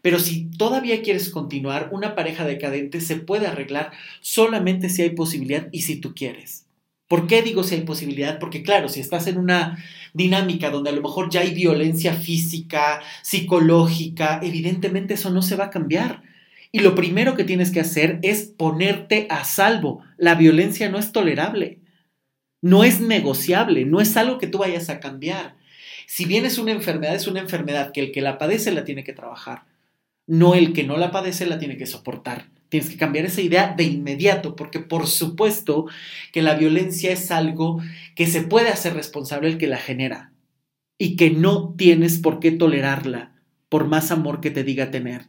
Pero 0.00 0.20
si 0.20 0.44
todavía 0.50 1.02
quieres 1.02 1.30
continuar, 1.30 1.90
una 1.92 2.14
pareja 2.14 2.44
decadente 2.44 3.00
se 3.00 3.16
puede 3.16 3.48
arreglar 3.48 3.90
solamente 4.20 4.88
si 4.88 5.02
hay 5.02 5.10
posibilidad 5.10 5.68
y 5.72 5.82
si 5.82 5.96
tú 5.96 6.14
quieres. 6.14 6.66
¿Por 7.08 7.26
qué 7.26 7.42
digo 7.42 7.64
si 7.64 7.74
hay 7.74 7.80
posibilidad? 7.80 8.38
Porque 8.38 8.62
claro, 8.62 8.88
si 8.88 9.00
estás 9.00 9.26
en 9.26 9.38
una 9.38 9.82
dinámica 10.12 10.70
donde 10.70 10.90
a 10.90 10.92
lo 10.92 11.02
mejor 11.02 11.30
ya 11.30 11.40
hay 11.40 11.54
violencia 11.54 12.12
física, 12.12 13.00
psicológica, 13.22 14.40
evidentemente 14.42 15.14
eso 15.14 15.30
no 15.30 15.42
se 15.42 15.56
va 15.56 15.64
a 15.64 15.70
cambiar. 15.70 16.22
Y 16.70 16.80
lo 16.80 16.94
primero 16.94 17.34
que 17.34 17.44
tienes 17.44 17.70
que 17.70 17.80
hacer 17.80 18.18
es 18.22 18.44
ponerte 18.46 19.26
a 19.30 19.44
salvo. 19.44 20.02
La 20.16 20.34
violencia 20.34 20.90
no 20.90 20.98
es 20.98 21.12
tolerable, 21.12 21.80
no 22.60 22.84
es 22.84 23.00
negociable, 23.00 23.84
no 23.84 24.00
es 24.00 24.16
algo 24.16 24.38
que 24.38 24.46
tú 24.46 24.58
vayas 24.58 24.90
a 24.90 25.00
cambiar. 25.00 25.56
Si 26.06 26.24
bien 26.24 26.44
es 26.44 26.58
una 26.58 26.72
enfermedad, 26.72 27.14
es 27.14 27.26
una 27.26 27.40
enfermedad 27.40 27.92
que 27.92 28.00
el 28.00 28.12
que 28.12 28.20
la 28.20 28.38
padece 28.38 28.72
la 28.72 28.84
tiene 28.84 29.04
que 29.04 29.12
trabajar, 29.12 29.64
no 30.26 30.54
el 30.54 30.72
que 30.72 30.84
no 30.84 30.96
la 30.96 31.10
padece 31.10 31.46
la 31.46 31.58
tiene 31.58 31.76
que 31.76 31.86
soportar. 31.86 32.48
Tienes 32.68 32.90
que 32.90 32.98
cambiar 32.98 33.24
esa 33.24 33.40
idea 33.40 33.74
de 33.74 33.84
inmediato, 33.84 34.54
porque 34.54 34.78
por 34.78 35.06
supuesto 35.06 35.86
que 36.32 36.42
la 36.42 36.54
violencia 36.54 37.12
es 37.12 37.30
algo 37.30 37.80
que 38.14 38.26
se 38.26 38.42
puede 38.42 38.68
hacer 38.68 38.94
responsable 38.94 39.48
el 39.48 39.58
que 39.58 39.66
la 39.66 39.78
genera 39.78 40.32
y 40.98 41.16
que 41.16 41.30
no 41.30 41.74
tienes 41.76 42.18
por 42.18 42.40
qué 42.40 42.50
tolerarla, 42.50 43.32
por 43.70 43.86
más 43.86 44.10
amor 44.10 44.40
que 44.40 44.50
te 44.50 44.64
diga 44.64 44.90
tener. 44.90 45.28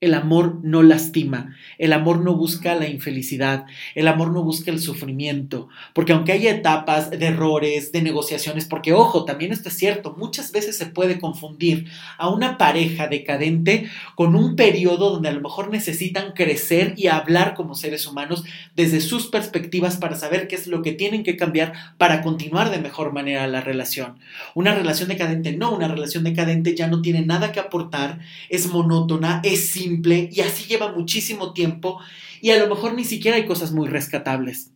El 0.00 0.12
amor 0.12 0.60
no 0.62 0.82
lastima, 0.82 1.56
el 1.78 1.92
amor 1.92 2.20
no 2.20 2.34
busca 2.34 2.74
la 2.74 2.88
infelicidad, 2.88 3.64
el 3.94 4.06
amor 4.08 4.32
no 4.32 4.42
busca 4.42 4.70
el 4.70 4.78
sufrimiento, 4.78 5.68
porque 5.94 6.12
aunque 6.12 6.32
haya 6.32 6.50
etapas 6.50 7.08
de 7.10 7.24
errores, 7.24 7.90
de 7.90 8.02
negociaciones, 8.02 8.66
porque 8.66 8.92
ojo, 8.92 9.24
también 9.24 9.52
esto 9.52 9.70
es 9.70 9.78
cierto, 9.78 10.14
muchas 10.18 10.52
veces 10.52 10.76
se 10.76 10.86
puede 10.86 11.18
confundir 11.18 11.86
a 12.18 12.28
una 12.28 12.58
pareja 12.58 13.06
decadente 13.06 13.88
con 14.14 14.34
un 14.36 14.56
periodo 14.56 15.10
donde 15.10 15.30
a 15.30 15.32
lo 15.32 15.40
mejor 15.40 15.70
necesitan 15.70 16.32
crecer 16.32 16.94
y 16.98 17.06
hablar 17.06 17.54
como 17.54 17.74
seres 17.74 18.06
humanos 18.06 18.44
desde 18.76 19.00
sus 19.00 19.28
perspectivas 19.28 19.96
para 19.96 20.16
saber 20.16 20.48
qué 20.48 20.56
es 20.56 20.66
lo 20.66 20.82
que 20.82 20.92
tienen 20.92 21.22
que 21.22 21.36
cambiar 21.36 21.72
para 21.96 22.20
continuar 22.20 22.70
de 22.70 22.78
mejor 22.78 23.14
manera 23.14 23.46
la 23.46 23.62
relación. 23.62 24.18
Una 24.54 24.74
relación 24.74 25.08
decadente 25.08 25.56
no, 25.56 25.72
una 25.74 25.88
relación 25.88 26.24
decadente 26.24 26.74
ya 26.76 26.88
no 26.88 27.00
tiene 27.00 27.24
nada 27.24 27.52
que 27.52 27.60
aportar, 27.60 28.18
es 28.50 28.66
monótona, 28.66 29.40
es 29.44 29.70
y 29.84 30.40
así 30.40 30.68
lleva 30.68 30.92
muchísimo 30.92 31.52
tiempo 31.52 32.00
y 32.40 32.50
a 32.50 32.58
lo 32.58 32.68
mejor 32.68 32.94
ni 32.94 33.04
siquiera 33.04 33.36
hay 33.36 33.46
cosas 33.46 33.72
muy 33.72 33.88
rescatables. 33.88 34.70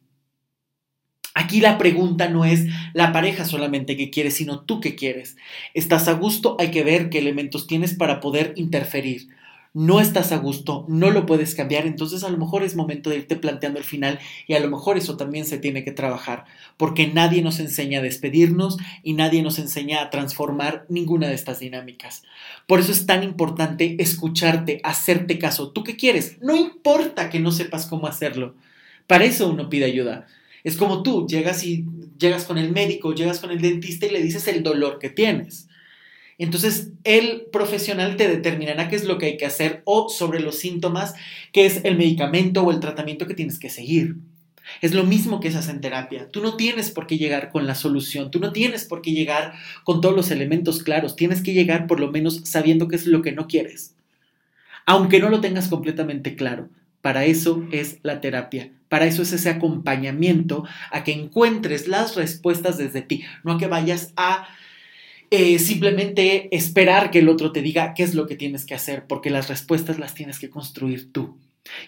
Aquí 1.35 1.61
la 1.61 1.79
pregunta 1.79 2.29
no 2.29 2.45
es 2.45 2.67
la 2.95 3.13
pareja 3.13 3.45
solamente 3.45 3.97
que 3.97 4.11
quieres, 4.11 4.35
sino 4.35 4.65
tú 4.65 4.81
que 4.81 4.97
quieres. 4.97 5.37
¿Estás 5.73 6.09
a 6.09 6.13
gusto? 6.13 6.57
Hay 6.59 6.71
que 6.71 6.83
ver 6.83 7.11
qué 7.11 7.19
elementos 7.19 7.67
tienes 7.67 7.95
para 7.95 8.21
poder 8.21 8.55
interferir 8.57 9.29
no 9.79 10.01
estás 10.01 10.33
a 10.33 10.39
gusto, 10.39 10.85
no 10.89 11.13
lo 11.13 11.25
puedes 11.25 11.55
cambiar, 11.55 11.87
entonces 11.87 12.25
a 12.25 12.31
lo 12.31 12.37
mejor 12.37 12.65
es 12.65 12.75
momento 12.75 13.11
de 13.11 13.19
irte 13.19 13.37
planteando 13.37 13.79
el 13.79 13.85
final 13.85 14.19
y 14.49 14.55
a 14.55 14.59
lo 14.59 14.69
mejor 14.69 14.99
eso 14.99 15.17
también 15.17 15.45
se 15.47 15.57
tiene 15.57 15.85
que 15.85 15.93
trabajar, 15.93 16.47
porque 16.77 17.07
nadie 17.07 17.43
nos 17.43 17.61
enseña 17.61 18.01
a 18.01 18.03
despedirnos 18.03 18.77
y 19.05 19.13
nadie 19.13 19.41
nos 19.41 19.61
enseña 19.61 20.03
a 20.03 20.11
transformar 20.11 20.85
ninguna 20.89 21.29
de 21.29 21.37
estas 21.37 21.61
dinámicas. 21.61 22.25
Por 22.67 22.81
eso 22.81 22.91
es 22.91 23.07
tan 23.07 23.23
importante 23.23 23.95
escucharte, 24.01 24.81
hacerte 24.83 25.39
caso. 25.39 25.71
¿Tú 25.71 25.85
qué 25.85 25.95
quieres? 25.95 26.39
No 26.41 26.57
importa 26.57 27.31
que 27.31 27.39
no 27.39 27.53
sepas 27.53 27.87
cómo 27.87 28.09
hacerlo. 28.09 28.57
Para 29.07 29.27
eso 29.27 29.49
uno 29.49 29.71
pide 29.71 29.85
ayuda. 29.85 30.27
Es 30.65 30.77
como 30.77 31.05
tú, 31.05 31.29
llegas 31.29 31.63
y 31.63 31.87
llegas 32.19 32.47
con 32.47 32.59
el 32.59 32.73
médico, 32.73 33.15
llegas 33.15 33.39
con 33.39 33.53
el 33.53 33.61
dentista 33.61 34.07
y 34.07 34.11
le 34.11 34.23
dices 34.23 34.49
el 34.49 34.65
dolor 34.65 34.99
que 34.99 35.09
tienes. 35.09 35.68
Entonces, 36.39 36.93
el 37.03 37.47
profesional 37.53 38.17
te 38.17 38.29
determinará 38.29 38.89
qué 38.89 38.95
es 38.95 39.05
lo 39.05 39.19
que 39.19 39.27
hay 39.27 39.37
que 39.37 39.47
hacer 39.47 39.83
o 39.85 40.09
sobre 40.09 40.41
los 40.41 40.59
síntomas, 40.59 41.15
qué 41.53 41.67
es 41.67 41.85
el 41.85 41.99
medicamento 41.99 42.63
o 42.63 42.71
el 42.71 42.79
tratamiento 42.79 43.27
que 43.27 43.35
tienes 43.35 43.59
que 43.59 43.71
seguir. 43.71 44.17
Es 44.81 44.95
lo 44.95 45.05
mismo 45.05 45.41
que 45.41 45.49
esas 45.49 45.69
en 45.69 45.81
terapia. 45.81 46.29
Tú 46.31 46.41
no 46.41 46.57
tienes 46.57 46.91
por 46.91 47.07
qué 47.07 47.19
llegar 47.19 47.51
con 47.51 47.67
la 47.67 47.75
solución, 47.75 48.31
tú 48.31 48.39
no 48.39 48.53
tienes 48.53 48.85
por 48.85 49.03
qué 49.03 49.13
llegar 49.13 49.55
con 49.83 50.01
todos 50.01 50.15
los 50.15 50.31
elementos 50.31 50.83
claros, 50.83 51.17
tienes 51.17 51.43
que 51.43 51.55
llegar 51.55 51.87
por 51.87 51.99
lo 51.99 52.13
menos 52.13 52.43
sabiendo 52.45 52.87
qué 52.87 52.97
es 52.97 53.07
lo 53.07 53.23
que 53.23 53.33
no 53.33 53.49
quieres. 53.49 53.95
Aunque 54.87 55.21
no 55.21 55.31
lo 55.31 55.41
tengas 55.41 55.69
completamente 55.69 56.37
claro, 56.37 56.69
para 57.03 57.25
eso 57.25 57.67
es 57.73 57.99
la 58.03 58.21
terapia. 58.21 58.73
Para 58.89 59.07
eso 59.07 59.23
es 59.23 59.33
ese 59.33 59.51
acompañamiento 59.51 60.65
a 60.91 61.05
que 61.05 61.13
encuentres 61.13 61.89
las 61.89 62.17
respuestas 62.17 62.79
desde 62.79 63.03
ti, 63.03 63.23
no 63.45 63.53
a 63.53 63.59
que 63.59 63.67
vayas 63.67 64.13
a 64.17 64.49
eh, 65.31 65.59
simplemente 65.59 66.55
esperar 66.57 67.11
que 67.11 67.19
el 67.19 67.29
otro 67.29 67.53
te 67.53 67.63
diga 67.63 67.95
qué 67.95 68.03
es 68.03 68.15
lo 68.15 68.27
que 68.27 68.37
tienes 68.37 68.65
que 68.65 68.75
hacer, 68.75 69.07
porque 69.07 69.31
las 69.31 69.49
respuestas 69.49 69.99
las 69.99 70.15
tienes 70.15 70.39
que 70.39 70.51
construir 70.51 71.13
tú. 71.13 71.39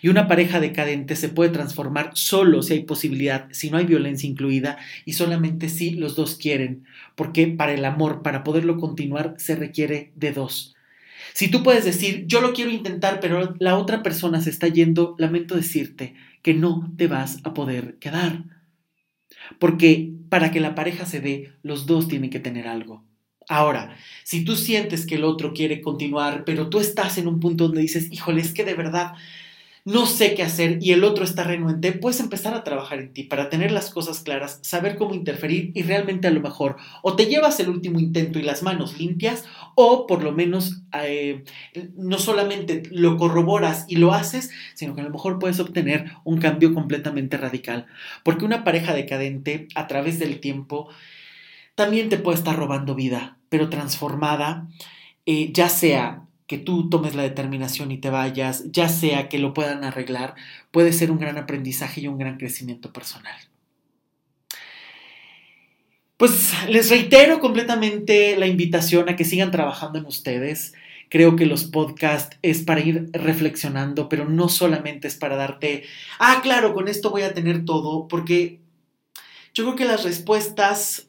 Y 0.03 0.09
una 0.09 0.29
pareja 0.29 0.61
decadente 0.61 1.17
se 1.17 1.29
puede 1.29 1.51
transformar 1.51 2.11
solo 2.15 2.63
si 2.63 2.75
hay 2.75 2.85
posibilidad, 2.85 3.49
si 3.51 3.71
no 3.71 3.79
hay 3.79 3.87
violencia 3.87 4.29
incluida 4.29 4.79
y 5.05 5.15
solamente 5.15 5.69
si 5.69 5.93
los 5.93 6.17
dos 6.17 6.37
quieren, 6.37 6.85
porque 7.15 7.47
para 7.47 7.73
el 7.73 7.85
amor, 7.85 8.23
para 8.23 8.45
poderlo 8.45 8.77
continuar, 8.79 9.35
se 9.39 9.57
requiere 9.57 10.13
de 10.17 10.33
dos. 10.33 10.75
Si 11.33 11.49
tú 11.49 11.63
puedes 11.63 11.85
decir, 11.85 12.27
yo 12.27 12.41
lo 12.41 12.53
quiero 12.53 12.71
intentar, 12.71 13.21
pero 13.21 13.55
la 13.59 13.79
otra 13.79 14.03
persona 14.03 14.41
se 14.41 14.51
está 14.51 14.69
yendo, 14.69 15.15
lamento 15.19 15.55
decirte 15.55 16.15
que 16.43 16.55
no 16.55 16.93
te 16.97 17.07
vas 17.07 17.39
a 17.45 17.55
poder 17.55 17.97
quedar. 17.99 18.45
Porque 19.59 20.13
para 20.29 20.51
que 20.51 20.61
la 20.61 20.75
pareja 20.75 21.07
se 21.07 21.21
dé, 21.21 21.53
los 21.63 21.87
dos 21.87 22.09
tienen 22.09 22.31
que 22.31 22.41
tener 22.41 22.69
algo. 22.69 23.05
Ahora, 23.51 23.97
si 24.23 24.45
tú 24.45 24.55
sientes 24.55 25.05
que 25.07 25.17
el 25.17 25.25
otro 25.25 25.53
quiere 25.53 25.81
continuar, 25.81 26.45
pero 26.45 26.71
tú 26.71 26.79
estás 26.79 27.19
en 27.19 27.27
un 27.27 27.41
punto 27.41 27.65
donde 27.65 27.81
dices, 27.81 28.07
híjole, 28.13 28.41
es 28.41 28.55
que 28.55 28.65
de 28.65 28.75
verdad 28.75 29.15
no 29.85 30.07
sé 30.07 30.37
qué 30.37 30.45
hacer 30.45 30.79
y 30.81 30.93
el 30.93 31.03
otro 31.03 31.25
está 31.25 31.43
renuente, 31.43 31.91
puedes 31.91 32.21
empezar 32.21 32.55
a 32.55 32.63
trabajar 32.63 33.01
en 33.01 33.13
ti 33.13 33.25
para 33.25 33.51
tener 33.51 33.73
las 33.73 33.91
cosas 33.91 34.21
claras, 34.21 34.61
saber 34.63 34.95
cómo 34.97 35.17
interferir 35.17 35.73
y 35.75 35.83
realmente 35.83 36.29
a 36.29 36.31
lo 36.31 36.41
mejor 36.41 36.77
o 37.03 37.17
te 37.17 37.27
llevas 37.27 37.59
el 37.59 37.71
último 37.71 37.99
intento 37.99 38.39
y 38.39 38.43
las 38.43 38.63
manos 38.63 39.01
limpias 39.01 39.45
o 39.75 40.07
por 40.07 40.23
lo 40.23 40.31
menos 40.31 40.83
eh, 41.03 41.43
no 41.97 42.21
solamente 42.21 42.85
lo 42.93 43.17
corroboras 43.17 43.85
y 43.89 43.97
lo 43.97 44.15
haces, 44.15 44.51
sino 44.75 44.95
que 44.95 45.01
a 45.01 45.05
lo 45.05 45.11
mejor 45.11 45.41
puedes 45.41 45.59
obtener 45.59 46.13
un 46.23 46.39
cambio 46.39 46.73
completamente 46.73 47.37
radical. 47.37 47.87
Porque 48.23 48.45
una 48.45 48.63
pareja 48.63 48.95
decadente 48.95 49.67
a 49.75 49.89
través 49.89 50.21
del 50.21 50.39
tiempo 50.39 50.89
también 51.75 52.09
te 52.09 52.17
puede 52.17 52.39
estar 52.39 52.57
robando 52.57 52.95
vida 52.95 53.39
pero 53.51 53.69
transformada, 53.69 54.67
eh, 55.27 55.53
ya 55.53 55.69
sea 55.69 56.23
que 56.47 56.57
tú 56.59 56.89
tomes 56.89 57.15
la 57.15 57.23
determinación 57.23 57.93
y 57.93 57.99
te 57.99 58.11
vayas, 58.11 58.65
ya 58.73 58.89
sea 58.89 59.29
que 59.29 59.39
lo 59.39 59.53
puedan 59.53 59.85
arreglar, 59.85 60.35
puede 60.71 60.93
ser 60.93 61.11
un 61.11 61.19
gran 61.19 61.37
aprendizaje 61.37 62.01
y 62.01 62.09
un 62.09 62.19
gran 62.19 62.39
crecimiento 62.39 62.93
personal. 62.93 63.37
Pues 66.17 66.53
les 66.69 66.91
reitero 66.91 67.39
completamente 67.41 68.37
la 68.37 68.47
invitación 68.47 69.09
a 69.09 69.17
que 69.17 69.25
sigan 69.25 69.51
trabajando 69.51 69.99
en 69.99 70.07
ustedes. 70.07 70.75
Creo 71.09 71.35
que 71.37 71.47
los 71.47 71.65
podcasts 71.65 72.37
es 72.43 72.63
para 72.63 72.81
ir 72.81 73.11
reflexionando, 73.13 74.09
pero 74.09 74.29
no 74.29 74.49
solamente 74.49 75.09
es 75.09 75.15
para 75.15 75.37
darte, 75.37 75.85
ah, 76.19 76.41
claro, 76.43 76.75
con 76.75 76.89
esto 76.89 77.11
voy 77.11 77.23
a 77.23 77.33
tener 77.33 77.65
todo, 77.65 78.07
porque 78.07 78.61
yo 79.55 79.65
creo 79.65 79.77
que 79.77 79.85
las 79.85 80.05
respuestas 80.05 81.09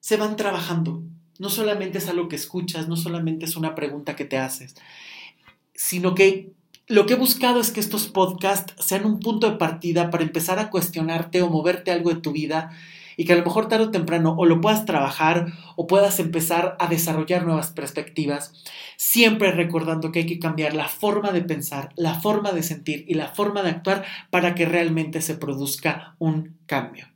se 0.00 0.16
van 0.16 0.36
trabajando 0.36 1.02
no 1.38 1.48
solamente 1.48 1.98
es 1.98 2.08
algo 2.08 2.28
que 2.28 2.36
escuchas, 2.36 2.88
no 2.88 2.96
solamente 2.96 3.44
es 3.44 3.56
una 3.56 3.74
pregunta 3.74 4.16
que 4.16 4.24
te 4.24 4.38
haces, 4.38 4.74
sino 5.74 6.14
que 6.14 6.52
lo 6.86 7.06
que 7.06 7.14
he 7.14 7.16
buscado 7.16 7.60
es 7.60 7.70
que 7.70 7.80
estos 7.80 8.08
podcasts 8.08 8.74
sean 8.84 9.06
un 9.06 9.18
punto 9.20 9.50
de 9.50 9.56
partida 9.56 10.10
para 10.10 10.22
empezar 10.22 10.58
a 10.58 10.70
cuestionarte 10.70 11.40
o 11.40 11.48
moverte 11.48 11.90
algo 11.90 12.10
de 12.10 12.20
tu 12.20 12.32
vida 12.32 12.70
y 13.16 13.24
que 13.24 13.32
a 13.32 13.36
lo 13.36 13.44
mejor 13.44 13.68
tarde 13.68 13.86
o 13.86 13.90
temprano 13.90 14.34
o 14.36 14.44
lo 14.44 14.60
puedas 14.60 14.84
trabajar 14.84 15.46
o 15.76 15.86
puedas 15.86 16.18
empezar 16.18 16.76
a 16.78 16.88
desarrollar 16.88 17.44
nuevas 17.44 17.70
perspectivas, 17.70 18.52
siempre 18.96 19.52
recordando 19.52 20.12
que 20.12 20.20
hay 20.20 20.26
que 20.26 20.38
cambiar 20.38 20.74
la 20.74 20.88
forma 20.88 21.32
de 21.32 21.42
pensar, 21.42 21.90
la 21.96 22.20
forma 22.20 22.52
de 22.52 22.62
sentir 22.62 23.04
y 23.08 23.14
la 23.14 23.28
forma 23.28 23.62
de 23.62 23.70
actuar 23.70 24.04
para 24.30 24.54
que 24.54 24.66
realmente 24.66 25.22
se 25.22 25.36
produzca 25.36 26.16
un 26.18 26.58
cambio. 26.66 27.13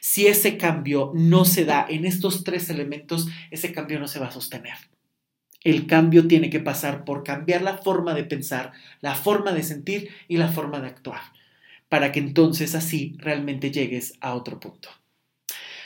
Si 0.00 0.26
ese 0.26 0.56
cambio 0.56 1.12
no 1.14 1.44
se 1.44 1.64
da 1.64 1.86
en 1.88 2.04
estos 2.04 2.44
tres 2.44 2.70
elementos, 2.70 3.28
ese 3.50 3.72
cambio 3.72 3.98
no 3.98 4.08
se 4.08 4.18
va 4.18 4.28
a 4.28 4.32
sostener. 4.32 4.76
El 5.62 5.86
cambio 5.86 6.26
tiene 6.28 6.50
que 6.50 6.60
pasar 6.60 7.04
por 7.04 7.24
cambiar 7.24 7.62
la 7.62 7.78
forma 7.78 8.14
de 8.14 8.24
pensar, 8.24 8.72
la 9.00 9.14
forma 9.14 9.52
de 9.52 9.62
sentir 9.62 10.10
y 10.28 10.36
la 10.36 10.48
forma 10.48 10.80
de 10.80 10.86
actuar, 10.86 11.20
para 11.88 12.12
que 12.12 12.20
entonces 12.20 12.74
así 12.74 13.16
realmente 13.18 13.70
llegues 13.70 14.14
a 14.20 14.34
otro 14.34 14.60
punto. 14.60 14.88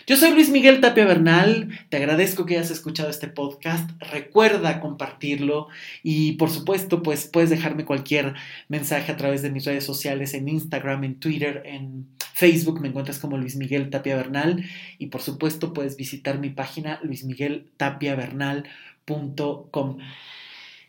Yo 0.04 0.16
soy 0.16 0.32
Luis 0.32 0.50
Miguel 0.50 0.80
Tapia 0.80 1.04
Bernal, 1.04 1.78
te 1.88 1.96
agradezco 1.96 2.44
que 2.44 2.56
hayas 2.56 2.72
escuchado 2.72 3.08
este 3.08 3.28
podcast, 3.28 3.88
recuerda 4.00 4.80
compartirlo 4.80 5.68
y 6.02 6.32
por 6.32 6.50
supuesto 6.50 7.04
pues 7.04 7.26
puedes 7.26 7.50
dejarme 7.50 7.84
cualquier 7.84 8.34
mensaje 8.68 9.12
a 9.12 9.16
través 9.16 9.42
de 9.42 9.50
mis 9.50 9.64
redes 9.64 9.84
sociales 9.84 10.34
en 10.34 10.48
Instagram, 10.48 11.04
en 11.04 11.20
Twitter, 11.20 11.62
en 11.66 12.08
Facebook 12.42 12.80
me 12.80 12.88
encuentras 12.88 13.20
como 13.20 13.38
Luis 13.38 13.54
Miguel 13.54 13.88
Tapia 13.88 14.16
Bernal 14.16 14.64
y 14.98 15.06
por 15.06 15.22
supuesto 15.22 15.72
puedes 15.72 15.96
visitar 15.96 16.40
mi 16.40 16.50
página 16.50 16.98
luismigueltapiavernal.com. 17.04 19.98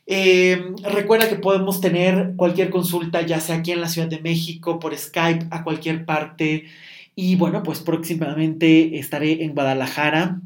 Eh, 0.08 0.64
recuerda 0.82 1.30
que 1.30 1.36
podemos 1.36 1.80
tener 1.80 2.34
cualquier 2.38 2.72
consulta, 2.72 3.22
ya 3.22 3.40
sea 3.40 3.58
aquí 3.58 3.72
en 3.72 3.82
la 3.82 3.88
Ciudad 3.88 4.08
de 4.08 4.20
México, 4.20 4.80
por 4.80 4.98
Skype, 4.98 5.46
a 5.52 5.64
cualquier 5.64 6.06
parte. 6.06 6.66
Y 7.14 7.36
bueno, 7.36 7.62
pues 7.62 7.82
próximamente 7.82 8.98
estaré 8.98 9.44
en 9.44 9.54
Guadalajara. 9.54 10.42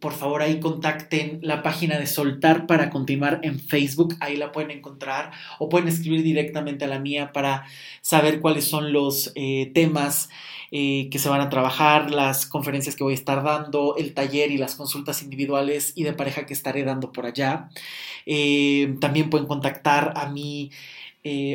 Por 0.00 0.14
favor, 0.14 0.40
ahí 0.40 0.60
contacten 0.60 1.40
la 1.42 1.62
página 1.62 1.98
de 1.98 2.06
Soltar 2.06 2.66
para 2.66 2.88
continuar 2.88 3.40
en 3.42 3.60
Facebook. 3.60 4.16
Ahí 4.20 4.34
la 4.36 4.50
pueden 4.50 4.70
encontrar 4.70 5.30
o 5.58 5.68
pueden 5.68 5.88
escribir 5.88 6.22
directamente 6.22 6.86
a 6.86 6.88
la 6.88 6.98
mía 6.98 7.32
para 7.32 7.66
saber 8.00 8.40
cuáles 8.40 8.64
son 8.64 8.94
los 8.94 9.30
eh, 9.34 9.70
temas 9.74 10.30
eh, 10.70 11.08
que 11.10 11.18
se 11.18 11.28
van 11.28 11.42
a 11.42 11.50
trabajar, 11.50 12.10
las 12.10 12.46
conferencias 12.46 12.96
que 12.96 13.04
voy 13.04 13.12
a 13.12 13.16
estar 13.16 13.42
dando, 13.42 13.94
el 13.98 14.14
taller 14.14 14.50
y 14.50 14.56
las 14.56 14.74
consultas 14.74 15.22
individuales 15.22 15.92
y 15.94 16.04
de 16.04 16.14
pareja 16.14 16.46
que 16.46 16.54
estaré 16.54 16.82
dando 16.82 17.12
por 17.12 17.26
allá. 17.26 17.68
Eh, 18.24 18.94
también 19.02 19.28
pueden 19.28 19.46
contactar 19.46 20.14
a 20.16 20.30
mi 20.30 20.70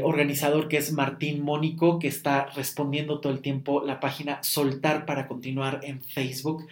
organizador 0.03 0.67
que 0.67 0.77
es 0.77 0.91
Martín 0.91 1.41
Mónico, 1.41 1.97
que 1.97 2.07
está 2.07 2.45
respondiendo 2.55 3.19
todo 3.19 3.33
el 3.33 3.39
tiempo 3.39 3.83
la 3.83 3.99
página 3.99 4.43
Soltar 4.43 5.07
para 5.07 5.27
continuar 5.27 5.79
en 5.81 6.03
Facebook. 6.03 6.67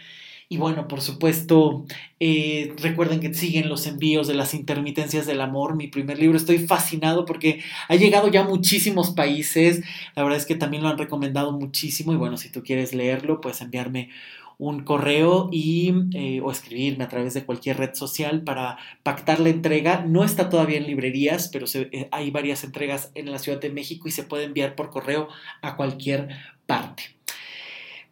Y 0.53 0.57
bueno, 0.57 0.87
por 0.87 1.01
supuesto, 1.01 1.83
eh, 2.19 2.75
recuerden 2.77 3.19
que 3.19 3.33
siguen 3.33 3.69
los 3.69 3.87
envíos 3.87 4.27
de 4.27 4.35
las 4.35 4.53
intermitencias 4.53 5.25
del 5.25 5.41
amor, 5.41 5.75
mi 5.75 5.87
primer 5.87 6.19
libro. 6.19 6.37
Estoy 6.37 6.59
fascinado 6.59 7.25
porque 7.25 7.63
ha 7.87 7.95
llegado 7.95 8.27
ya 8.27 8.41
a 8.41 8.47
muchísimos 8.47 9.09
países. 9.15 9.81
La 10.15 10.21
verdad 10.21 10.37
es 10.37 10.45
que 10.45 10.53
también 10.53 10.83
lo 10.83 10.89
han 10.89 10.99
recomendado 10.99 11.53
muchísimo. 11.53 12.13
Y 12.13 12.17
bueno, 12.17 12.37
si 12.37 12.51
tú 12.51 12.61
quieres 12.61 12.93
leerlo, 12.93 13.41
puedes 13.41 13.61
enviarme 13.61 14.11
un 14.59 14.83
correo 14.83 15.49
y, 15.51 15.91
eh, 16.13 16.39
o 16.43 16.51
escribirme 16.51 17.05
a 17.05 17.09
través 17.09 17.33
de 17.33 17.45
cualquier 17.45 17.77
red 17.77 17.95
social 17.95 18.43
para 18.43 18.77
pactar 19.01 19.39
la 19.39 19.49
entrega. 19.49 20.05
No 20.07 20.23
está 20.23 20.49
todavía 20.49 20.77
en 20.77 20.85
librerías, 20.85 21.49
pero 21.51 21.65
eh, 21.73 22.09
hay 22.11 22.29
varias 22.29 22.63
entregas 22.63 23.11
en 23.15 23.31
la 23.31 23.39
Ciudad 23.39 23.59
de 23.59 23.71
México 23.71 24.07
y 24.07 24.11
se 24.11 24.21
puede 24.21 24.43
enviar 24.43 24.75
por 24.75 24.91
correo 24.91 25.29
a 25.63 25.75
cualquier 25.75 26.29
parte. 26.67 27.15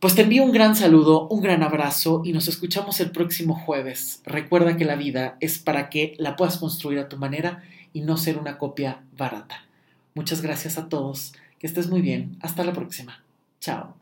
Pues 0.02 0.16
te 0.16 0.24
envío 0.24 0.44
un 0.44 0.52
gran 0.52 0.76
saludo, 0.76 1.28
un 1.28 1.42
gran 1.42 1.62
abrazo 1.62 2.24
y 2.26 2.34
nos 2.34 2.48
escuchamos 2.48 3.00
el 3.02 3.12
próximo 3.12 3.54
jueves. 3.54 4.24
Recuerda 4.26 4.76
que 4.76 4.84
la 4.84 4.96
vida 4.96 5.38
es 5.42 5.60
para 5.60 5.92
que 5.92 6.16
la 6.18 6.36
puedas 6.36 6.58
construir 6.58 6.98
a 6.98 7.08
tu 7.08 7.18
manera 7.18 7.62
y 7.94 8.02
no 8.02 8.18
ser 8.18 8.40
una 8.40 8.58
copia 8.58 9.04
barata. 9.16 9.64
Muchas 10.16 10.42
gracias 10.42 10.80
a 10.80 10.90
todos, 10.90 11.34
que 11.60 11.68
estés 11.68 11.88
muy 11.88 12.02
bien, 12.02 12.36
hasta 12.42 12.64
la 12.64 12.74
próxima. 12.74 13.24
Chao. 13.60 14.01